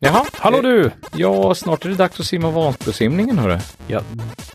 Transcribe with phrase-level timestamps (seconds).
[0.00, 0.90] Jaha, Hallå du!
[1.14, 3.58] Ja, snart är det dags att simma Vansbrosimningen hörru.
[3.86, 4.00] Ja,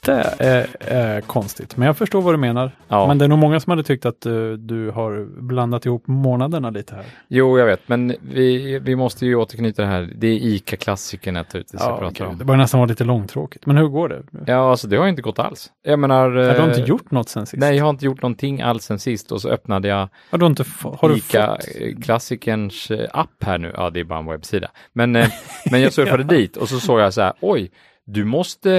[0.02, 2.71] det är, är konstigt, men jag förstår vad du menar.
[2.88, 3.08] Ja.
[3.08, 6.70] Men det är nog många som hade tyckt att eh, du har blandat ihop månaderna
[6.70, 7.06] lite här.
[7.28, 10.14] Jo, jag vet, men vi, vi måste ju återknyta det här.
[10.16, 12.28] Det är ICA-klassikern naturligtvis jag Ja, pratar okej.
[12.28, 12.38] om.
[12.38, 13.66] Det börjar nästan vara lite långtråkigt.
[13.66, 14.23] Men hur går det?
[14.52, 15.71] Ja, alltså det har inte gått alls.
[15.84, 16.21] Jag menar...
[16.21, 17.60] Har du eh, inte gjort något sen sist?
[17.60, 20.39] Nej, jag har inte gjort någonting alls sen sist och så öppnade jag Har
[20.98, 21.16] har?
[21.18, 23.71] ICA-klassikerns app här nu.
[23.78, 24.68] Ja, det är bara en webbsida.
[24.94, 25.30] Men, eh,
[25.71, 27.71] men jag surfade dit och så såg jag så här, oj,
[28.05, 28.71] du måste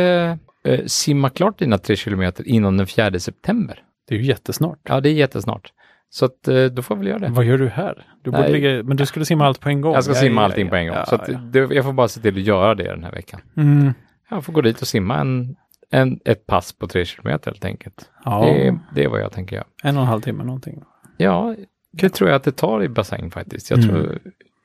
[0.64, 3.82] eh, simma klart dina tre kilometer innan den 4 september.
[4.08, 4.78] Det är ju jättesnart.
[4.88, 5.72] Ja, det är jättesnart.
[6.10, 7.28] Så att eh, då får jag väl göra det.
[7.28, 8.06] Vad gör du här?
[8.22, 9.94] Du borde ligga, men du skulle simma allt på en gång.
[9.94, 10.96] Jag ska Ja, simma ja, allting ja, på en gång.
[10.96, 11.38] ja, så att ja.
[11.38, 13.40] det, jag får bara se till att göra det den här veckan.
[13.56, 13.94] Mm.
[14.30, 15.56] Jag får gå dit och simma en,
[15.90, 18.10] en, ett pass på tre kilometer helt enkelt.
[18.24, 19.66] Ja, Det, det är vad jag tänker göra.
[19.82, 20.82] en och en halv timme någonting.
[21.16, 21.54] Ja,
[21.92, 23.70] det tror jag att det tar i bassäng faktiskt.
[23.70, 23.90] Jag, Mm.
[23.90, 24.18] tror,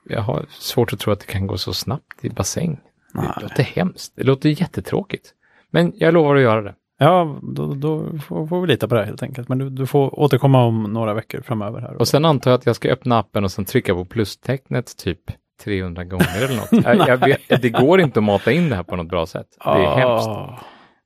[0.04, 2.80] jag har svårt att tro att det kan gå så snabbt i bassäng.
[3.14, 3.32] Nej.
[3.36, 4.14] Det låter hemskt.
[4.16, 5.34] Det låter jättetråkigt.
[5.72, 6.76] Men jag lovar att göra det.
[7.00, 9.50] Ja, då, då får, får vi lita på det helt enkelt.
[9.50, 11.96] Men du, du får återkomma om några veckor framöver här.
[11.96, 15.20] Och sen antar jag att jag ska öppna appen och sen trycka på plustecknet typ
[15.64, 16.86] 300 gånger eller något.
[16.98, 19.48] jag, jag vet, det går inte att mata in det här på något bra sätt.
[19.64, 20.28] Det är hemskt.
[20.28, 20.60] Ah,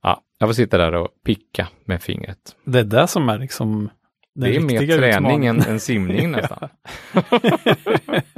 [0.04, 2.38] Ja, jag får sitta där och picka med fingret.
[2.64, 3.90] Det är det som är liksom
[4.34, 6.68] Det är mer träning än, än simning nästan.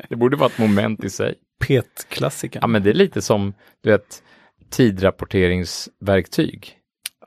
[0.09, 1.35] det borde vara ett moment i sig.
[1.67, 2.61] Pet-klassikern.
[2.61, 4.23] Ja, men det är lite som, du vet,
[4.71, 6.73] tidrapporteringsverktyg.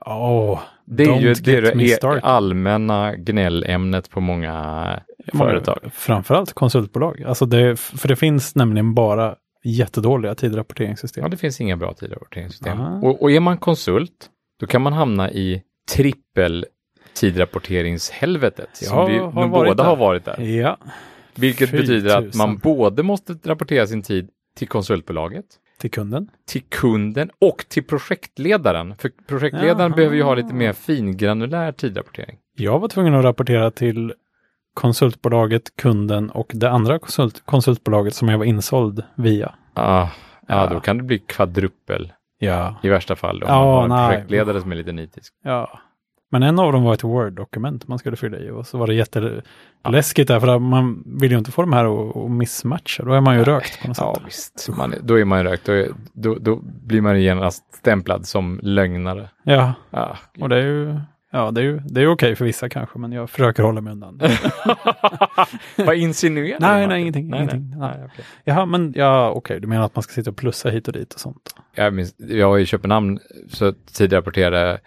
[0.06, 5.00] Åh, Det är ju det, är allmänna gnällämnet på många
[5.32, 5.78] företag.
[5.92, 7.22] Framförallt konsultbolag.
[7.22, 11.22] Alltså det, för det finns nämligen bara jättedåliga tidrapporteringssystem.
[11.22, 12.80] Ja, det finns inga bra tidrapporteringssystem.
[12.80, 13.00] Aha.
[13.02, 15.62] Och, och är man konsult, då kan man hamna i
[15.96, 16.66] trippel
[17.14, 18.68] tidrapporteringshelvetet.
[18.76, 19.84] Som Jag vi har båda där.
[19.84, 20.40] har varit där.
[20.40, 20.76] Ja,
[21.34, 22.48] Vilket Fy betyder att tusan.
[22.48, 25.44] man både måste rapportera sin tid till konsultbolaget,
[25.78, 26.28] till kunden.
[26.46, 28.94] till kunden och till projektledaren.
[28.98, 29.96] För projektledaren Jaha.
[29.96, 32.38] behöver ju ha lite mer fingranulär tidrapportering.
[32.56, 34.12] Jag var tvungen att rapportera till
[34.74, 39.54] konsultbolaget, kunden och det andra konsult, konsultbolaget som jag var insåld via.
[39.74, 40.08] Ah, ja,
[40.48, 40.66] Ja.
[40.66, 43.42] då kan det bli kvadruppel Ja, i värsta fall.
[43.42, 45.34] Om Ja, man har en projektledare som är lite nitisk.
[45.44, 45.80] ja.
[46.32, 48.94] Men en av dem var ett Word-dokument man skulle fylla i och så var det
[48.94, 53.02] jätteläskigt där för man vill ju inte få de här att att missmatcha.
[53.04, 54.22] Då är man ju rökt på något Ja, sätt.
[54.26, 54.68] visst.
[54.76, 55.66] Man, då är man ju rökt.
[55.66, 59.28] Då, då, då blir man genast stämplad som lögnare.
[59.42, 61.00] Ja, Ah, och det är ju,
[61.32, 63.80] ja, det är ju, det är ju okej för vissa kanske, men jag försöker hålla
[63.80, 64.20] mig undan.
[65.76, 67.70] Vad insinuerar du, Nej, nej, ingenting, Nej, ingenting.
[67.78, 67.78] Nej.
[67.98, 68.06] Nej.
[68.12, 68.24] Okej.
[68.44, 71.14] Jaha, men ja, okej, du menar att man ska sitta och plussa hit och dit
[71.14, 71.54] och sånt?
[71.74, 73.18] jag, minns, jag var i Köpenhamn
[73.48, 74.78] så tidrapporterade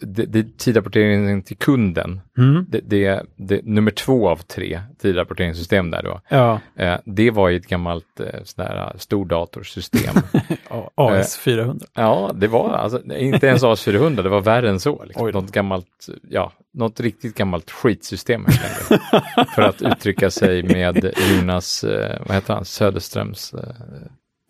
[0.00, 2.66] det, det, tidrapporteringen till kunden, Mm.
[2.68, 6.20] det, det, det nummer två av tre tidrapporteringssystem där då.
[6.28, 10.14] Ja, Eh, det var ju ett gammalt eh, sån där eh, stordatorsystem.
[10.70, 11.86] A- AS 400.
[11.94, 15.04] ja, det var alltså inte ens AS400, det var värre än så.
[15.04, 15.30] Liksom.
[15.30, 18.46] Något gammalt, ja, något riktigt gammalt skitsystem.
[19.54, 23.60] För att uttrycka sig med Jonas, eh, vad heter han, Söderströms eh,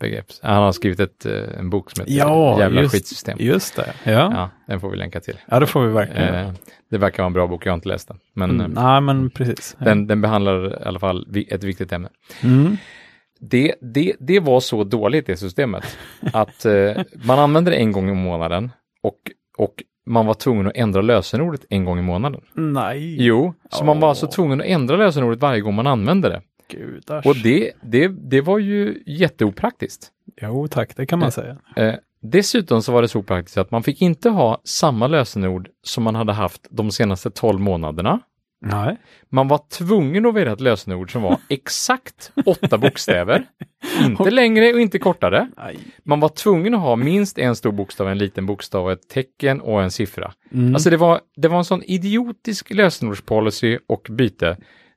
[0.00, 0.26] begrepp.
[0.42, 3.38] Han har skrivit ett, eh, en bok som heter Ja, Jävla just- skitsystem.
[3.40, 4.12] Just det, ja.
[4.12, 5.38] Ja, den får vi länka till.
[5.46, 6.34] Ja, det får vi verkligen.
[6.34, 6.52] Eh,
[6.90, 8.18] det verkar vara en bra bok, jag har inte läst den.
[8.34, 8.76] Men mm.
[8.76, 9.76] eh, Nej, men precis.
[9.78, 12.08] Den, den behandlar i alla fall ett viktigt ämne.
[12.42, 12.76] Mm.
[13.40, 15.98] Det, det, det var så dåligt det systemet
[16.32, 18.70] att eh, man använde det en gång i månaden
[19.02, 19.18] och,
[19.58, 22.40] och man var tvungen att ändra lösenordet en gång i månaden.
[22.54, 26.42] Nej, Jo, så man var alltså tvungen att ändra lösenordet varje gång man använde det.
[26.68, 27.26] Gudars.
[27.26, 30.08] Och det, det, det var ju jätteopraktiskt.
[30.42, 31.32] Jo, tack, det kan man Eh.
[31.32, 31.56] säga.
[31.76, 36.04] Eh, dessutom så var det så praktiskt att man fick inte ha samma lösenord som
[36.04, 38.20] man hade haft de senaste 12 månaderna.
[38.60, 38.96] Nej.
[39.28, 43.44] Man var tvungen att välja ett lösenord som var exakt åtta bokstäver,
[44.04, 45.48] inte längre och inte kortare.
[45.56, 45.78] Nej.
[46.04, 49.82] Man var tvungen att ha minst en stor bokstav, en liten bokstav, ett tecken och
[49.82, 50.32] en siffra.
[50.52, 50.74] Mm.
[50.74, 54.06] Alltså det var, det var en sån idiotisk lösenordspolicy och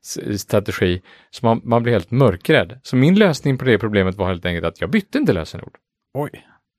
[0.01, 2.79] bytesstrategi så man, man blev helt mörkrädd.
[2.83, 5.73] Så min lösning på det problemet var helt enkelt att jag bytte inte lösenord.
[6.13, 6.29] Oj.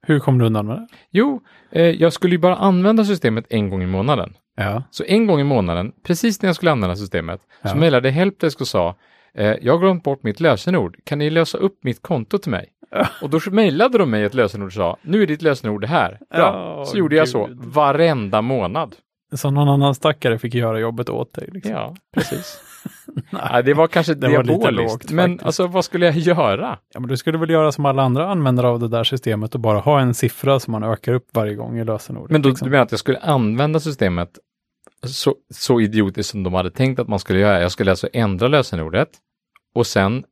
[0.07, 0.87] Hur kom du undan med det?
[1.11, 1.41] Jo,
[1.73, 4.35] eh, jag skulle ju bara använda systemet en gång i månaden.
[4.57, 4.83] Ja.
[4.91, 7.75] Så en gång i månaden, precis när jag skulle använda systemet, så Ja.
[7.75, 8.97] mejlade Helpdesk och sa
[9.35, 12.69] eh, jag har glömt bort mitt lösenord, kan ni lösa upp mitt konto till mig?
[13.23, 16.19] Och då mejlade de mig ett lösenord och sa, nu är ditt lösenord det här.
[16.31, 18.97] Bra, Ja, så gjorde jag så varenda månad.
[19.33, 21.49] Så någon annan stackare fick göra jobbet åt dig.
[21.53, 21.73] Liksom.
[21.73, 22.61] Ja, precis.
[23.31, 25.47] Nej, det var kanske Det var lite diaboliskt, lågt men faktiskt.
[25.47, 26.79] alltså vad skulle jag göra?
[26.95, 29.61] Ja, men du skulle väl göra som alla andra användare av det där systemet och
[29.61, 32.31] bara ha en siffra som man ökar upp varje gång i lösenordet.
[32.31, 32.67] Men då, liksom.
[32.67, 34.39] du menar att jag skulle använda systemet
[35.07, 37.61] så, så idiotiskt som de hade tänkt att man skulle göra?
[37.63, 39.09] Jag skulle alltså ändra lösenordet
[39.75, 40.25] och sen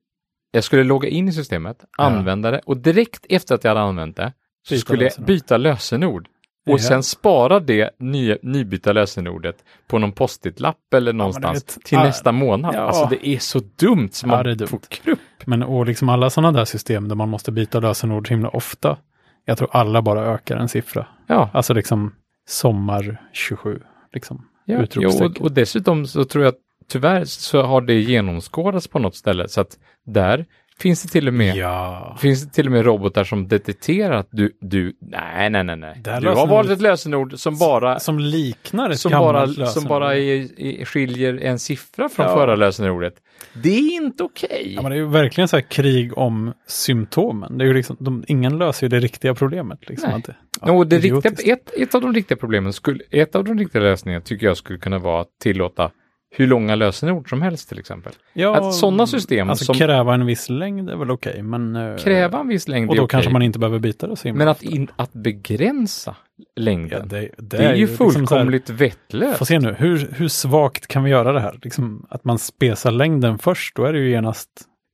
[0.53, 2.05] jag skulle logga in i systemet, Ja.
[2.05, 4.33] använda det och direkt efter att jag hade använt det
[4.69, 5.27] så Byta skulle jag lösenord.
[5.27, 6.29] byta lösenord.
[6.67, 6.79] Och Ja.
[6.79, 9.57] sen spara det nya, nybytta lösenordet
[9.89, 12.75] på någon post-it-lapp eller någonstans ett- till nästa månad.
[12.75, 12.81] ja.
[12.81, 14.69] Alltså det är så dumt som Ja, man det är dumt.
[14.69, 15.19] får krupp.
[15.45, 18.97] Men och liksom alla sådana där system där man måste byta lösenord himla ofta.
[19.45, 21.07] Jag tror alla bara ökar en siffra.
[21.27, 22.15] Ja, Alltså liksom
[22.49, 23.81] sommar 27.
[24.13, 24.47] Liksom.
[24.65, 24.85] ja.
[24.95, 26.59] Jo, och, och dessutom så tror jag att
[26.89, 30.47] tyvärr så har det genomskådats på något ställe så att där
[30.81, 32.17] finns det till och med Ja.
[32.21, 36.01] Finns det till och med robotar som detekterar att du, du, nej, nej, nej, nej.
[36.21, 39.69] Du har valt ett lösenord som bara, Som liknar ett som bara, lösenord.
[39.69, 42.35] som bara är, är, skiljer en siffra från Ja.
[42.35, 43.15] förra lösenordet.
[43.63, 44.73] Det är inte okej.
[44.77, 47.59] Ja, men det är ju verkligen så här krig om symptomen.
[47.59, 49.89] Det är ju liksom, de, ingen löser ju det riktiga problemet.
[49.89, 50.23] Liksom, Nej.
[50.27, 53.59] det, ja, och det riktiga, ett, ett av de riktiga problemen, skulle, ett av de
[53.59, 55.91] riktiga lösningarna tycker jag skulle kunna vara att tillåta
[56.33, 58.13] hur långa lösenord som helst till exempel.
[58.33, 61.77] ja, att sådana system Alltså som- kräva en viss längd är väl okej, men...
[61.77, 64.29] eh, Kräva en viss längd Och är då kanske man inte behöver byta det så
[64.29, 66.17] himla Men att, in, att begränsa
[66.57, 69.39] längden, Ja, det, det, det, är ju liksom fullkomligt vettlöst.
[69.39, 71.59] Få se nu, hur, hur svagt kan vi göra det här?
[71.63, 74.49] Liksom att man spesar längden först, då är det ju genast...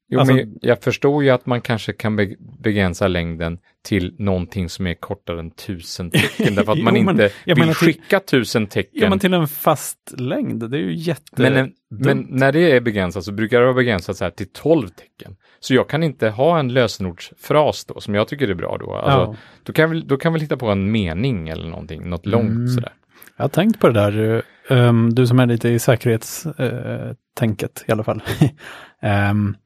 [0.09, 4.69] Jo, Alltså- men jag förstår ju att man kanske kan be- begränsa längden till någonting
[4.69, 8.21] som är kortare än tusen tecken, därför att man Jo, men inte vill till- skicka
[8.21, 9.03] tusen tecken.
[9.03, 11.43] Ja, men till en fast längd, det är ju jätte...
[11.43, 14.53] men, en- men när det är begränsat så brukar det vara begränsat så här till
[14.53, 15.37] 12 tecken.
[15.61, 18.95] Så jag kan inte ha en lösenordsfras då, som jag tycker är bra då.
[18.95, 19.37] Alltså, ja.
[19.63, 22.69] då, kan vi, då kan vi hitta på en mening eller någonting, något långt Mm.
[22.69, 22.93] sådär.
[23.37, 28.05] Jag har tänkt på det där, um, du som är lite i säkerhetstänket i alla
[28.05, 28.23] fall.
[29.03, 29.57] Ehm,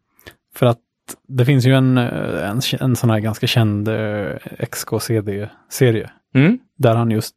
[0.55, 0.79] för att
[1.29, 4.37] det finns ju en, eh, en, en sån här ganska känd uh,
[4.71, 6.59] XKCD-serie Mm?
[6.79, 7.35] där han just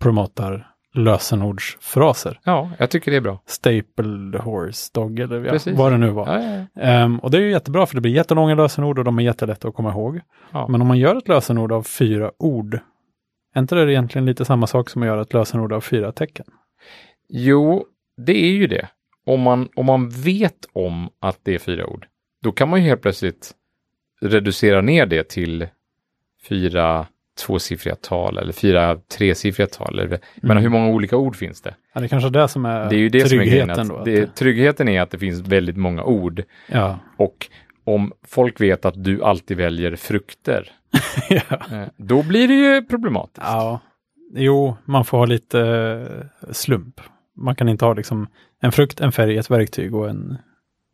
[0.00, 2.40] promotar lösenordsfraser.
[2.44, 3.42] Ja, jag tycker det är bra.
[3.46, 6.26] Stapled horse dog eller ja, vad det nu var.
[6.26, 6.82] Ja, ja.
[6.82, 9.68] Ehm, och det är ju jättebra för det blir jättelånga lösenord och de är jättelätta
[9.68, 10.20] att komma ihåg.
[10.68, 12.78] Men om man gör ett lösenord av fyra ord,
[13.54, 16.46] är inte det egentligen lite samma sak som att göra ett lösenord av fyra tecken?
[17.28, 17.84] Jo,
[18.16, 18.88] det är ju det.
[19.26, 22.06] Om man, om man vet om att det är fyra ord,
[22.46, 23.52] då kan man ju helt plötsligt
[24.20, 25.68] reducera ner det till
[26.48, 27.06] fyra
[27.38, 29.98] tvåsiffriga tal eller fyra tresiffriga tal.
[29.98, 31.74] Jag menar, hur många olika ord finns det?
[31.94, 33.88] Ja, det är kanske är det som är, Det är ju det som är tryggheten
[33.88, 33.94] då.
[33.94, 36.98] Att att det, tryggheten är att det finns väldigt många ord ja.
[37.16, 37.48] och
[37.84, 40.72] om folk vet att du alltid väljer frukter,
[41.28, 41.40] ja.
[41.72, 43.46] eh, då blir det ju problematiskt.
[43.46, 43.80] ja.
[44.34, 47.00] Jo, man får ha lite eh, slump.
[47.36, 48.26] Man kan inte ha liksom
[48.60, 50.38] en frukt, en färg, ett verktyg och en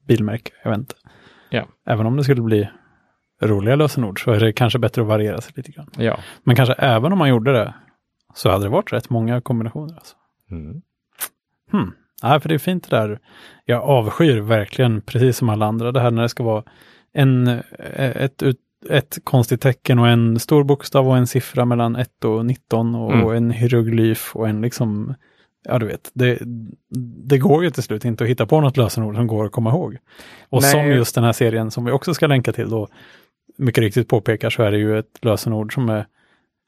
[0.07, 0.53] bilmärke.
[0.63, 0.95] Jag vet inte.
[1.53, 1.67] Ja.
[1.87, 2.69] Även om det skulle bli
[3.43, 5.89] roliga lösenord så är det kanske bättre att variera sig lite grann.
[5.99, 6.19] Ja.
[6.45, 7.75] Men kanske även om man gjorde det
[8.35, 9.95] så hade det varit rätt många kombinationer.
[9.95, 10.17] Alltså.
[10.51, 10.83] Mm.
[11.73, 11.93] Hmm.
[12.23, 13.19] Nej, för det är fint det där.
[13.65, 16.65] Jag avskyr verkligen, precis som alla andra, det här när det ska vara
[17.13, 17.61] en, eh,
[17.99, 18.57] ett, ut-
[18.91, 23.13] ett konstigt tecken och en stor bokstav och en siffra mellan 1 och 19 och
[23.13, 23.29] Mm.
[23.37, 25.15] en hieroglyf och en liksom,
[25.65, 26.39] ja du vet, det,
[27.25, 29.71] det går ju till slut inte att hitta på något lösenord som går att komma
[29.71, 29.97] ihåg.
[30.49, 30.71] Och Nej.
[30.71, 32.89] som just den här serien som vi också ska länka till då,
[33.59, 36.07] mycket riktigt påpekar så är det ju ett lösenord som är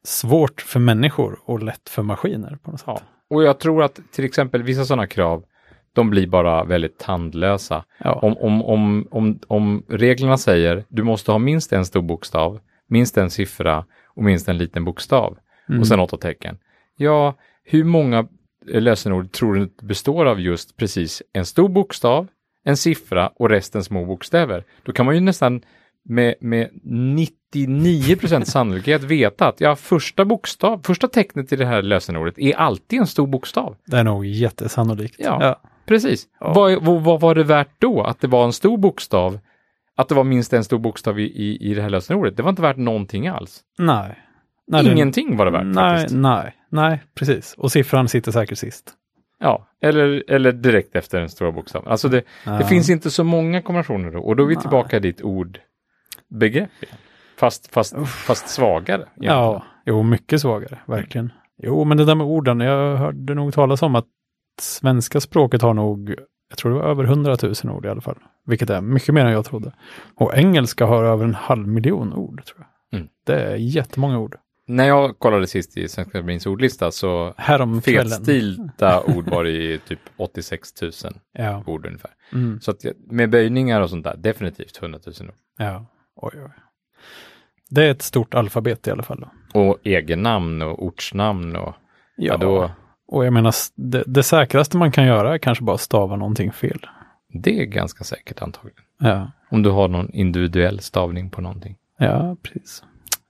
[0.04, 2.86] svårt för människor och lätt för maskiner på något sätt.
[2.88, 3.00] Ja.
[3.30, 5.44] Och jag tror att till exempel vissa sådana krav,
[5.92, 7.84] de blir bara väldigt tandlösa.
[7.98, 8.12] Ja.
[8.12, 13.18] Om, om, om, om, om reglerna säger du måste ha minst en stor bokstav, minst
[13.18, 15.38] en siffra och minst en liten bokstav
[15.68, 15.80] Mm.
[15.80, 16.58] och sen åtta tecken.
[16.96, 18.26] Ja, hur många
[18.66, 22.26] lösenord du består av just precis en stor bokstav,
[22.64, 24.64] en siffra och resten små bokstäver?
[24.82, 25.62] Då kan man ju nästan
[26.04, 26.70] med, med
[27.54, 33.00] 99% sannolikhet veta att ja, första bokstav, första tecknet i det här lösenordet är alltid
[33.00, 33.76] en stor bokstav.
[33.86, 35.16] Det är nog jättesannolikt.
[35.18, 35.60] Ja.
[35.86, 36.26] Precis.
[36.40, 36.52] Ja.
[36.52, 38.02] Vad, vad, vad var det värt då?
[38.02, 39.38] Att det var en stor bokstav?
[39.96, 42.36] Att det var minst en stor bokstav i, i, i det här lösenordet?
[42.36, 43.60] Det var inte värt någonting alls.
[43.78, 44.18] Nej.
[44.66, 46.14] Nej det- Ingenting var det värt nej, faktiskt.
[46.20, 47.54] nej, nej, precis.
[47.58, 48.92] Och siffran sitter säkert sist.
[49.38, 51.88] Ja, eller, eller direkt efter den stora bokstaven.
[51.88, 52.60] Alltså det, det Ja.
[52.66, 54.18] finns inte så många kombinationer då.
[54.20, 54.62] Och då är vi Nej.
[54.62, 56.70] tillbaka ditt ordbegrepp.
[57.38, 58.96] Fast, fast, fast svagare.
[59.02, 59.34] egentligen.
[59.34, 61.32] Ja, jo, mycket svagare, verkligen.
[61.62, 64.06] Jo, men det där med orden, jag hörde nog talas om att
[64.60, 66.14] svenska språket har nog,
[66.48, 68.18] jag tror det var över 100 000 ord i alla fall.
[68.46, 69.72] Vilket är mycket mer än jag trodde.
[70.16, 72.58] Och engelska har över en halv miljon ord, tror
[72.90, 72.98] jag.
[73.00, 73.10] Mm.
[73.26, 74.36] Det är jättemånga ord.
[74.66, 77.34] När jag kollade sist i Svenska Akademiens ordlista så
[77.84, 80.92] fetstilta ord var det i typ 86 000
[81.32, 81.62] Ja.
[81.66, 82.10] ord ungefär.
[82.32, 82.60] Mm.
[82.60, 85.34] Så att med böjningar och sånt där, definitivt 100 000 ord.
[85.58, 85.86] ja.
[86.16, 86.50] Oj, oj.
[87.70, 89.20] Det är ett stort alfabet i alla fall.
[89.52, 89.60] Då.
[89.60, 91.74] Och egennamn och ortsnamn och
[92.16, 92.70] ja, då,
[93.06, 96.86] Och jag menar, det, det säkraste man kan göra är kanske bara stava någonting fel.
[97.28, 98.82] det är ganska säkert antagligen.
[99.00, 101.76] Ja, Om du har någon individuell stavning på någonting.
[101.98, 102.82] ja precis.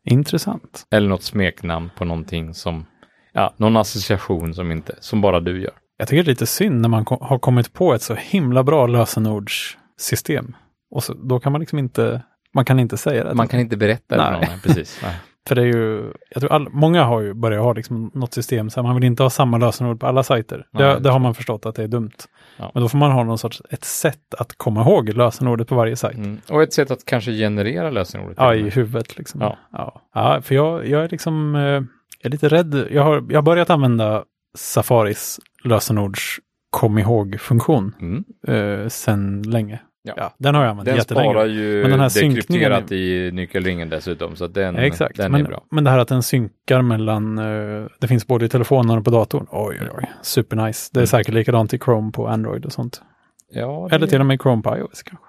[0.05, 0.87] Intressant.
[0.91, 2.87] Eller något smeknamn på någonting som,
[3.33, 5.73] ja, någon association som inte, som bara du gör.
[5.97, 8.87] Jag tycker det är lite synd när man har kommit på ett så himla bra
[8.87, 10.57] lösenordssystem.
[10.91, 12.23] Och så, då kan man liksom inte,
[12.55, 13.35] man kan inte säga det.
[13.35, 14.49] Man kan inte berätta det för Nej.
[14.49, 14.61] någon.
[14.61, 15.01] Precis.
[15.03, 15.17] Nej.
[15.49, 18.71] För det är ju, jag tror all, många har ju börjat ha liksom något system,
[18.71, 20.67] så här, man vill inte ha samma lösenord på alla sajter.
[20.71, 22.11] Nej, det, det har man förstått att det är dumt.
[22.57, 22.71] Ja.
[22.75, 25.97] Men då får man ha någon sorts, ett sätt att komma ihåg lösenordet på varje
[25.97, 26.17] sajt.
[26.17, 26.41] Mm.
[26.51, 28.37] Och ett sätt att kanske generera lösenordet.
[28.39, 29.41] Ja, i huvudet liksom.
[29.41, 29.59] Ja.
[29.73, 31.85] Ja, ja för jag, jag är liksom, eh, jag
[32.23, 32.87] är lite rädd.
[32.91, 34.25] Jag har, jag har börjat använda
[34.57, 36.39] Safaris lösenords
[36.71, 38.25] kom ihåg-funktion Mm.
[38.49, 39.81] eh, sedan länge.
[40.07, 40.15] Ja.
[40.17, 40.35] Ja.
[40.39, 41.31] den har jag använt Den jättelänge.
[41.33, 45.33] sparar ju Men den här dekrypterat i nyckelringen dessutom, så att den, Ja, exakt, den
[45.33, 45.65] men, är bra.
[45.71, 49.11] men det här att den synkar mellan, eh, det finns både i telefonen och på
[49.11, 49.47] datorn.
[49.51, 50.91] Oj, oj, oj, supernice.
[50.93, 51.07] Det är Mm.
[51.07, 53.03] säkert likadant i Chrome på Android och sånt.
[53.51, 55.27] Ja, Eller till och med Chrome på iOS kanske.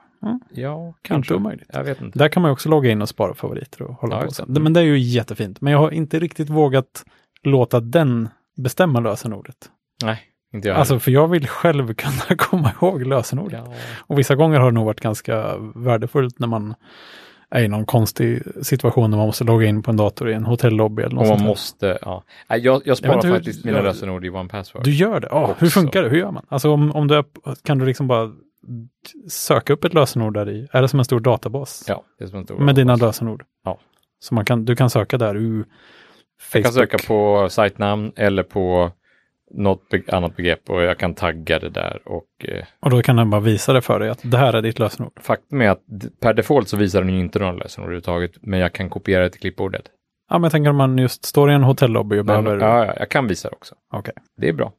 [0.51, 1.33] Ja, Inte kanske.
[1.33, 1.69] omöjligt.
[1.73, 2.19] Jag vet inte.
[2.19, 4.51] Där kan man ju också logga in och spara favoriter och hålla Ja, på.
[4.51, 4.59] det.
[4.59, 5.61] Men det är ju jättefint.
[5.61, 7.05] Men jag har inte riktigt vågat
[7.43, 9.55] låta den bestämma lösenordet.
[10.03, 10.21] Nej,
[10.55, 13.61] inte jag Alltså för jag vill själv kunna komma ihåg lösenordet.
[13.65, 13.73] ja.
[13.99, 16.75] Och vissa gånger har det nog varit ganska värdefullt när man
[17.49, 20.45] är i någon konstig situation där man måste logga in på en dator i en
[20.45, 21.47] hotellobby eller något Och sånt man här.
[21.47, 22.23] måste, ja.
[22.47, 24.83] Jag, jag sparar vet inte hur- faktiskt mina jag- lösenord i OnePassword.
[24.83, 25.27] Du gör det?
[25.31, 26.09] Ja, hur funkar det?
[26.09, 26.45] Hur gör man?
[26.49, 27.25] Alltså om, om du är,
[27.63, 28.31] kan du liksom bara
[29.29, 30.67] söka upp ett lösenord där i?
[30.71, 31.85] Är det som en stor databas?
[31.87, 33.43] Ja, det är som en stor Med dina lösenord?
[33.65, 33.77] Ja.
[34.19, 35.65] Så man kan, du kan söka där ur Jag
[36.37, 36.63] Facebook?
[36.63, 38.91] kan söka på sajtnamn eller på
[39.57, 43.15] något be- annat begrepp och jag kan tagga det där och eh, Och då kan
[43.15, 45.11] den bara visa det för dig att det här är ditt lösenord.
[45.21, 45.81] faktum är att
[46.21, 49.29] per default så visar den ju inte några lösenord överhuvudtaget, men jag kan kopiera det
[49.29, 49.83] till klippbordet.
[50.29, 52.65] Ja, men jag tänker om man just står i en hotellobby och Men, behöver...
[52.65, 53.75] ja, ja, jag kan visa det också.
[53.93, 54.13] Okej.
[54.37, 54.71] Det är bra.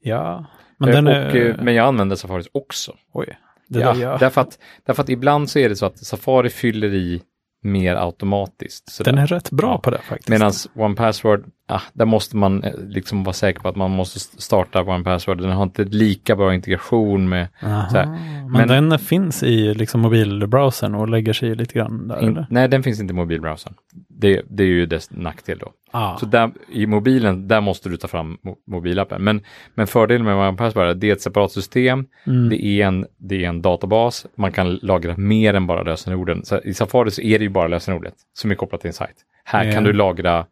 [0.00, 0.44] Ja,
[0.78, 1.46] men Eh, den och, är...
[1.50, 2.92] eh, men jag använder Safaris också.
[3.12, 3.38] Oj.
[3.68, 4.16] Det Ja, där, ja.
[4.20, 7.22] därför, att, därför att ibland så är det så att Safari fyller i
[7.62, 8.90] mer automatiskt.
[8.92, 9.12] sådär.
[9.12, 10.28] Den är rätt bra på det faktiskt.
[10.28, 14.82] Medan OnePassword, ah, där måste man eh, liksom vara säker på att man måste starta
[14.82, 15.38] OnePassword.
[15.40, 17.48] Den har inte lika bra integration med.
[17.60, 22.46] Men, Men- den finns i liksom mobilbrowsern och lägger sig lite grann där in, eller?
[22.50, 23.74] nej den finns inte i mobilbrowsern.
[24.08, 25.72] Det, det är ju dess nackdel då.
[25.90, 26.16] Ah.
[26.18, 29.24] Så där, i mobilen, där måste du ta fram mo- mobilappen.
[29.24, 29.40] Men,
[29.74, 32.48] men fördelen med OnePassword är att det är ett separat system, Mm.
[32.48, 36.44] det, är en, det är en databas, man kan lagra mer än bara lösenorden.
[36.44, 39.16] Så I Safari så är det ju bara lösenordet som är kopplat till en sajt.
[39.44, 39.72] Här Ja.
[39.72, 40.46] kan du lagra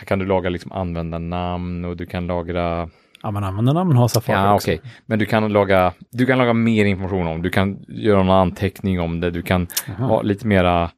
[0.00, 2.88] här kan du lagra liksom användarnamn och du kan lagra
[3.22, 4.76] Ja, men användarnamn har Safari Ja, också.
[5.06, 9.00] Men du kan laga, du kan laga mer information om, du kan göra någon anteckning
[9.00, 10.06] om det, du kan Jaha.
[10.06, 10.90] ha lite mera,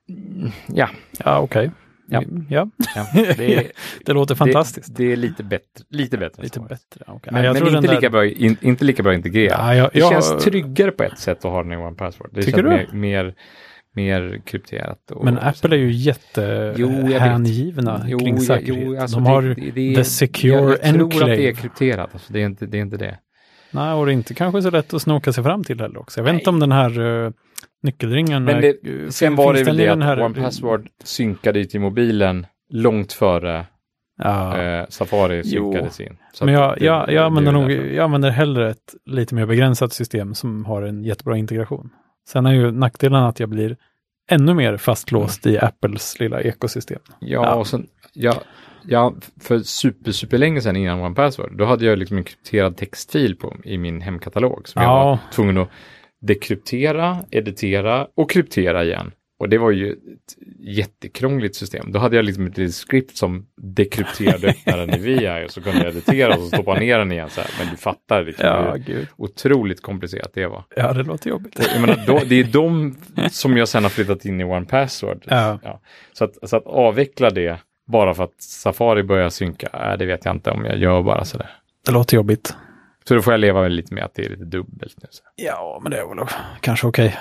[0.67, 0.89] ja,
[1.25, 1.71] Ja, okej.
[2.09, 2.23] Ja.
[2.49, 2.69] ja.
[2.95, 3.07] ja
[3.37, 3.67] det, är,
[4.05, 4.97] Det låter fantastiskt.
[4.97, 6.43] Det, det är lite bättre, lite bättre.
[6.43, 7.05] lite bättre.
[7.07, 7.33] okej.
[7.33, 9.59] Men, men inte, den lika där- bra, in, inte lika bra integrerat.
[9.59, 12.31] Ja, jag, det jag, känns tryggare på ett sätt att ha den i OnePassword.
[12.33, 12.97] Det Tycker känns du?
[12.97, 13.35] mer, mer,
[13.95, 15.11] mer krypterat.
[15.11, 18.85] Och, Men Apple är ju Jo, jag jättehängivna Jo, kring säkerhet.
[18.87, 22.11] jo, alltså De har det, det, the secure jag, jag tror att det är krypterat,
[22.13, 23.19] alltså, det, är inte, det är inte det.
[23.71, 26.21] Nej, och det är inte kanske så lätt att snoka sig fram till heller också.
[26.21, 26.41] Jag vet Nej.
[26.41, 27.31] inte om den här uh,
[27.83, 28.45] nyckelringen...
[28.45, 32.47] Men det, eh, sen var det väl det att här- OnePassword synkade ju till mobilen
[32.73, 33.67] långt före
[34.19, 34.59] Ja.
[34.63, 35.73] eh, Safari Jo.
[35.73, 36.17] synkade sin.
[36.33, 38.95] Så Men jag, det- jag, det- jag, det använder är nog, jag använder hellre ett
[39.07, 41.91] lite mer begränsat system som har en jättebra integration.
[42.29, 43.77] Sen är ju nackdelen att jag blir
[44.31, 46.99] ännu mer fastlåst i Apples lilla ekosystem.
[47.21, 47.55] Ja, Ja.
[47.55, 48.35] och sen, ja,
[48.85, 53.37] ja, för super, super länge sedan innan OnePassword, då hade jag liksom en krypterad textfil
[53.37, 55.05] på, i min hemkatalog som jag Ja.
[55.05, 55.69] var tvungen att
[56.27, 59.13] dekryptera, editera och kryptera igen.
[59.43, 61.93] Och det var ju ett jättekrångligt system.
[61.93, 65.79] Då hade jag liksom ett litet script som dekrypterade den i VI och så kunde
[65.79, 67.31] jag editera och så stoppa ner den igen.
[67.31, 67.51] Så här.
[67.59, 70.65] Men du fattar liksom Ja, hur otroligt komplicerat det var.
[70.77, 71.69] Ja, det låter jobbigt.
[71.73, 72.97] Jag menar, då, det är de
[73.31, 75.25] som jag sen har flyttat in i OnePassword.
[75.29, 75.81] Ja.
[76.13, 80.25] Så, att, så att avveckla det bara för att Safari börjar synka, äh, det vet
[80.25, 81.51] jag inte om jag gör bara sådär.
[81.87, 82.57] Det låter jobbigt.
[83.05, 85.09] Så då får jag leva lite med att det är lite dubbelt nu.
[85.11, 85.23] Så.
[85.37, 86.27] Ja, men det är väl
[86.61, 87.19] kanske okej.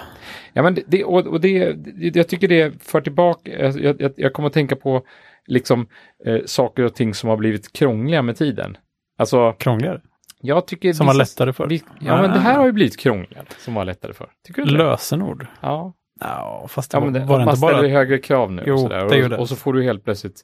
[0.53, 1.77] Ja, men det, och, och det,
[2.15, 5.03] jag tycker det för tillbaka, jag, jag, jag kommer att tänka på
[5.47, 5.87] liksom
[6.25, 8.77] eh, saker och ting som har blivit krångliga med tiden.
[9.17, 10.01] Alltså, Krångligare.
[10.41, 10.93] jag tycker...
[10.93, 11.67] Som var lättare för.
[11.67, 14.29] vi- Ja, men det här har ju blivit krångligare som var lättare för.
[14.47, 14.83] Tycker du inte?
[14.83, 15.47] Lösenord.
[15.61, 15.93] Ja.
[16.19, 17.87] Ja, fast det Ja, var, men det, var det man inte ställer bara...
[17.91, 18.63] högre krav nu.
[18.65, 19.05] Jo, och, sådär.
[19.05, 19.37] och, det.
[19.37, 20.43] och så får du helt plötsligt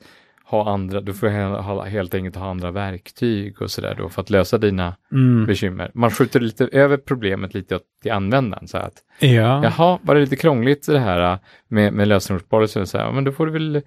[0.49, 4.29] ha andra, du får he- helt enkelt ha andra verktyg och sådär då för att
[4.29, 5.45] lösa dina Mm.
[5.45, 5.91] bekymmer.
[5.93, 8.67] Man skjuter lite över problemet lite till användaren.
[8.67, 9.63] Så att, Ja.
[9.63, 12.85] jaha, var det lite krångligt det här äh, med, med lösenordspolicy?
[12.85, 13.81] Så här, ja, men då får du väl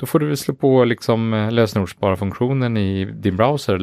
[0.00, 3.78] då får du väl slå på liksom eh, lösenordsspara-funktionen i din browser,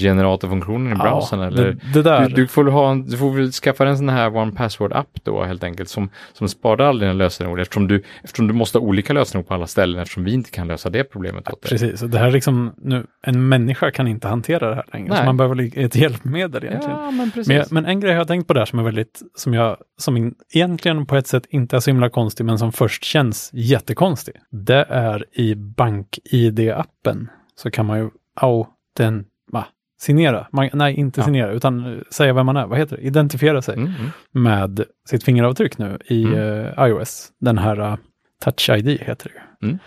[0.00, 1.40] lösenordsgeneratorfunktionen i browsern.
[1.40, 2.28] eller det, det där.
[2.28, 5.44] du, du, får ha en, du får väl skaffa en sån här One Password-app då
[5.44, 9.12] helt enkelt som, som sparar alla dina lösenord eftersom du, eftersom du måste ha olika
[9.12, 11.70] lösenord på alla ställen eftersom vi inte kan lösa det problemet åt dig.
[11.70, 15.18] Precis, det här är liksom nu, en människa kan inte hantera det här längre, Nej.
[15.18, 16.98] så man behöver ett hjälpmedel egentligen.
[16.98, 17.48] Ja, men precis.
[17.48, 19.76] Men, jag- men en grej jag har tänkt på där som är väldigt, som jag,
[19.98, 23.50] som in, egentligen på ett sätt inte är så himla konstig, men som först känns
[23.52, 24.34] jättekonstig.
[24.50, 29.66] Det är i BankID-appen så kan man ju auten, va,
[30.00, 31.24] signera, man, nej inte Ja.
[31.24, 34.10] signera, utan eh, säga vem man är, vad heter det, identifiera sig Mm, mm.
[34.30, 36.38] med sitt fingeravtryck nu i Mm.
[36.78, 37.32] eh, iOS.
[37.40, 37.96] Den här uh,
[38.44, 39.34] Touch ID heter det
[39.66, 39.68] ju.
[39.68, 39.78] Mm.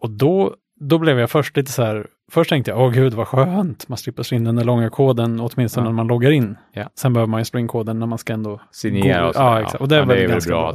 [0.00, 3.28] Och då, då blev jag först lite så här, först tänkte jag, åh gud vad
[3.28, 5.90] skönt, man slipper slå in den där långa koden, åtminstone Ja.
[5.90, 6.56] när man loggar in.
[6.72, 6.90] Ja.
[6.94, 9.46] Sen behöver man ju slå in koden när man ska ändå Signera och sådär.
[9.46, 9.80] Ja, exakt.
[9.80, 10.74] Och det är väl ganska bra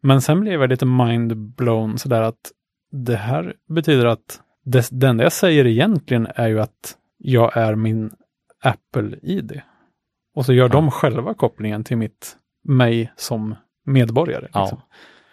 [0.00, 2.36] Men sen blev jag lite mind-blown sådär att
[2.94, 7.74] det här betyder att det, det enda jag säger egentligen är ju att jag är
[7.74, 8.10] min
[8.62, 9.60] Apple-ID.
[10.34, 10.68] Och så gör Ja.
[10.72, 13.54] de själva kopplingen till mitt, mig som
[13.86, 14.48] medborgare.
[14.52, 14.60] Ja.
[14.62, 14.80] Liksom.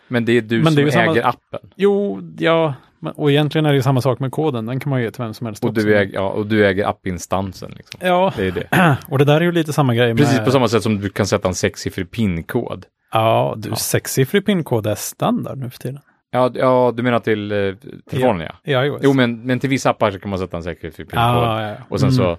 [0.07, 1.69] Men det är du Men som är äger samma- appen.
[1.75, 2.73] Jo, ja,
[3.15, 4.65] och egentligen är det samma sak med koden.
[4.65, 5.63] Den kan man ge till vem som helst.
[5.63, 7.71] Och du äger, ja, och du äger appinstansen.
[7.77, 7.99] Liksom.
[8.03, 8.97] Ja, Det är det.
[9.09, 10.45] och det där är ju lite samma grej Precis med...
[10.45, 12.85] på samma sätt som du kan sätta en sexsiffrig pinkod.
[13.11, 13.75] Ja, du, Ja.
[13.75, 15.99] sexsiffrig pinkod är standard nu för tiden.
[16.31, 17.73] Ja, ja du menar till eh,
[18.09, 18.83] telefonen ja.
[18.83, 19.01] I iOS.
[19.03, 21.23] Jo, men, men till vissa appar så kan man sätta en sexsiffrig pinkod.
[21.23, 21.75] ja, ja, ja.
[21.89, 22.17] Och sen Mm.
[22.17, 22.37] så,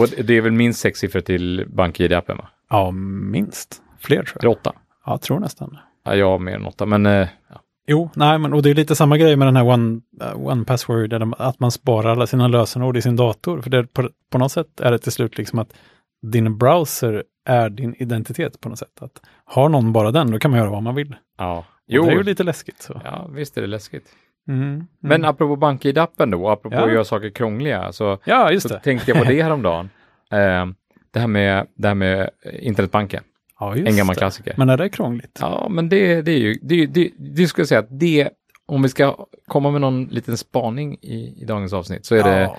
[0.00, 2.48] och det är väl minst sex siffror till BankID-appen va?
[2.70, 3.82] Ja, minst.
[3.98, 4.52] Fler tror jag.
[4.52, 4.72] åtta?
[5.06, 5.78] Ja, jag tror nästan det.
[6.04, 7.60] Ja, jag har mer än åtta, men eh, ja.
[7.86, 10.64] Jo, nej, men och det är lite samma grej med den här One, uh, one
[10.64, 13.60] Password, de- att man sparar alla sina lösenord i sin dator.
[13.60, 15.74] För det, på, på något sätt är det till slut liksom att
[16.22, 19.02] din browser är din identitet på något sätt.
[19.02, 21.16] Att har någon bara den, då kan man göra vad man vill.
[21.38, 21.64] ja.
[21.86, 22.82] Jo, Det är ju lite läskigt.
[22.82, 23.00] Så.
[23.04, 24.06] ja, visst är det läskigt.
[24.48, 24.62] Mm.
[24.62, 24.86] Mm.
[25.00, 26.84] Men apropå BankID-appen då, apropå Ja.
[26.86, 28.80] att göra saker krångliga, så, ja, just så det.
[28.80, 29.90] tänkte jag på det häromdagen.
[30.32, 30.66] Eh,
[31.12, 33.22] det här med, det här med internetbanken,
[33.60, 34.18] Ja, en gammal det.
[34.18, 34.54] klassiker.
[34.56, 35.38] Men är det krångligt?
[35.40, 38.30] Ja, men det, det är ju, det, det, det skulle jag säga att det,
[38.66, 42.40] om vi ska komma med någon liten spaning i, i dagens avsnitt, så är det
[42.40, 42.58] Ja.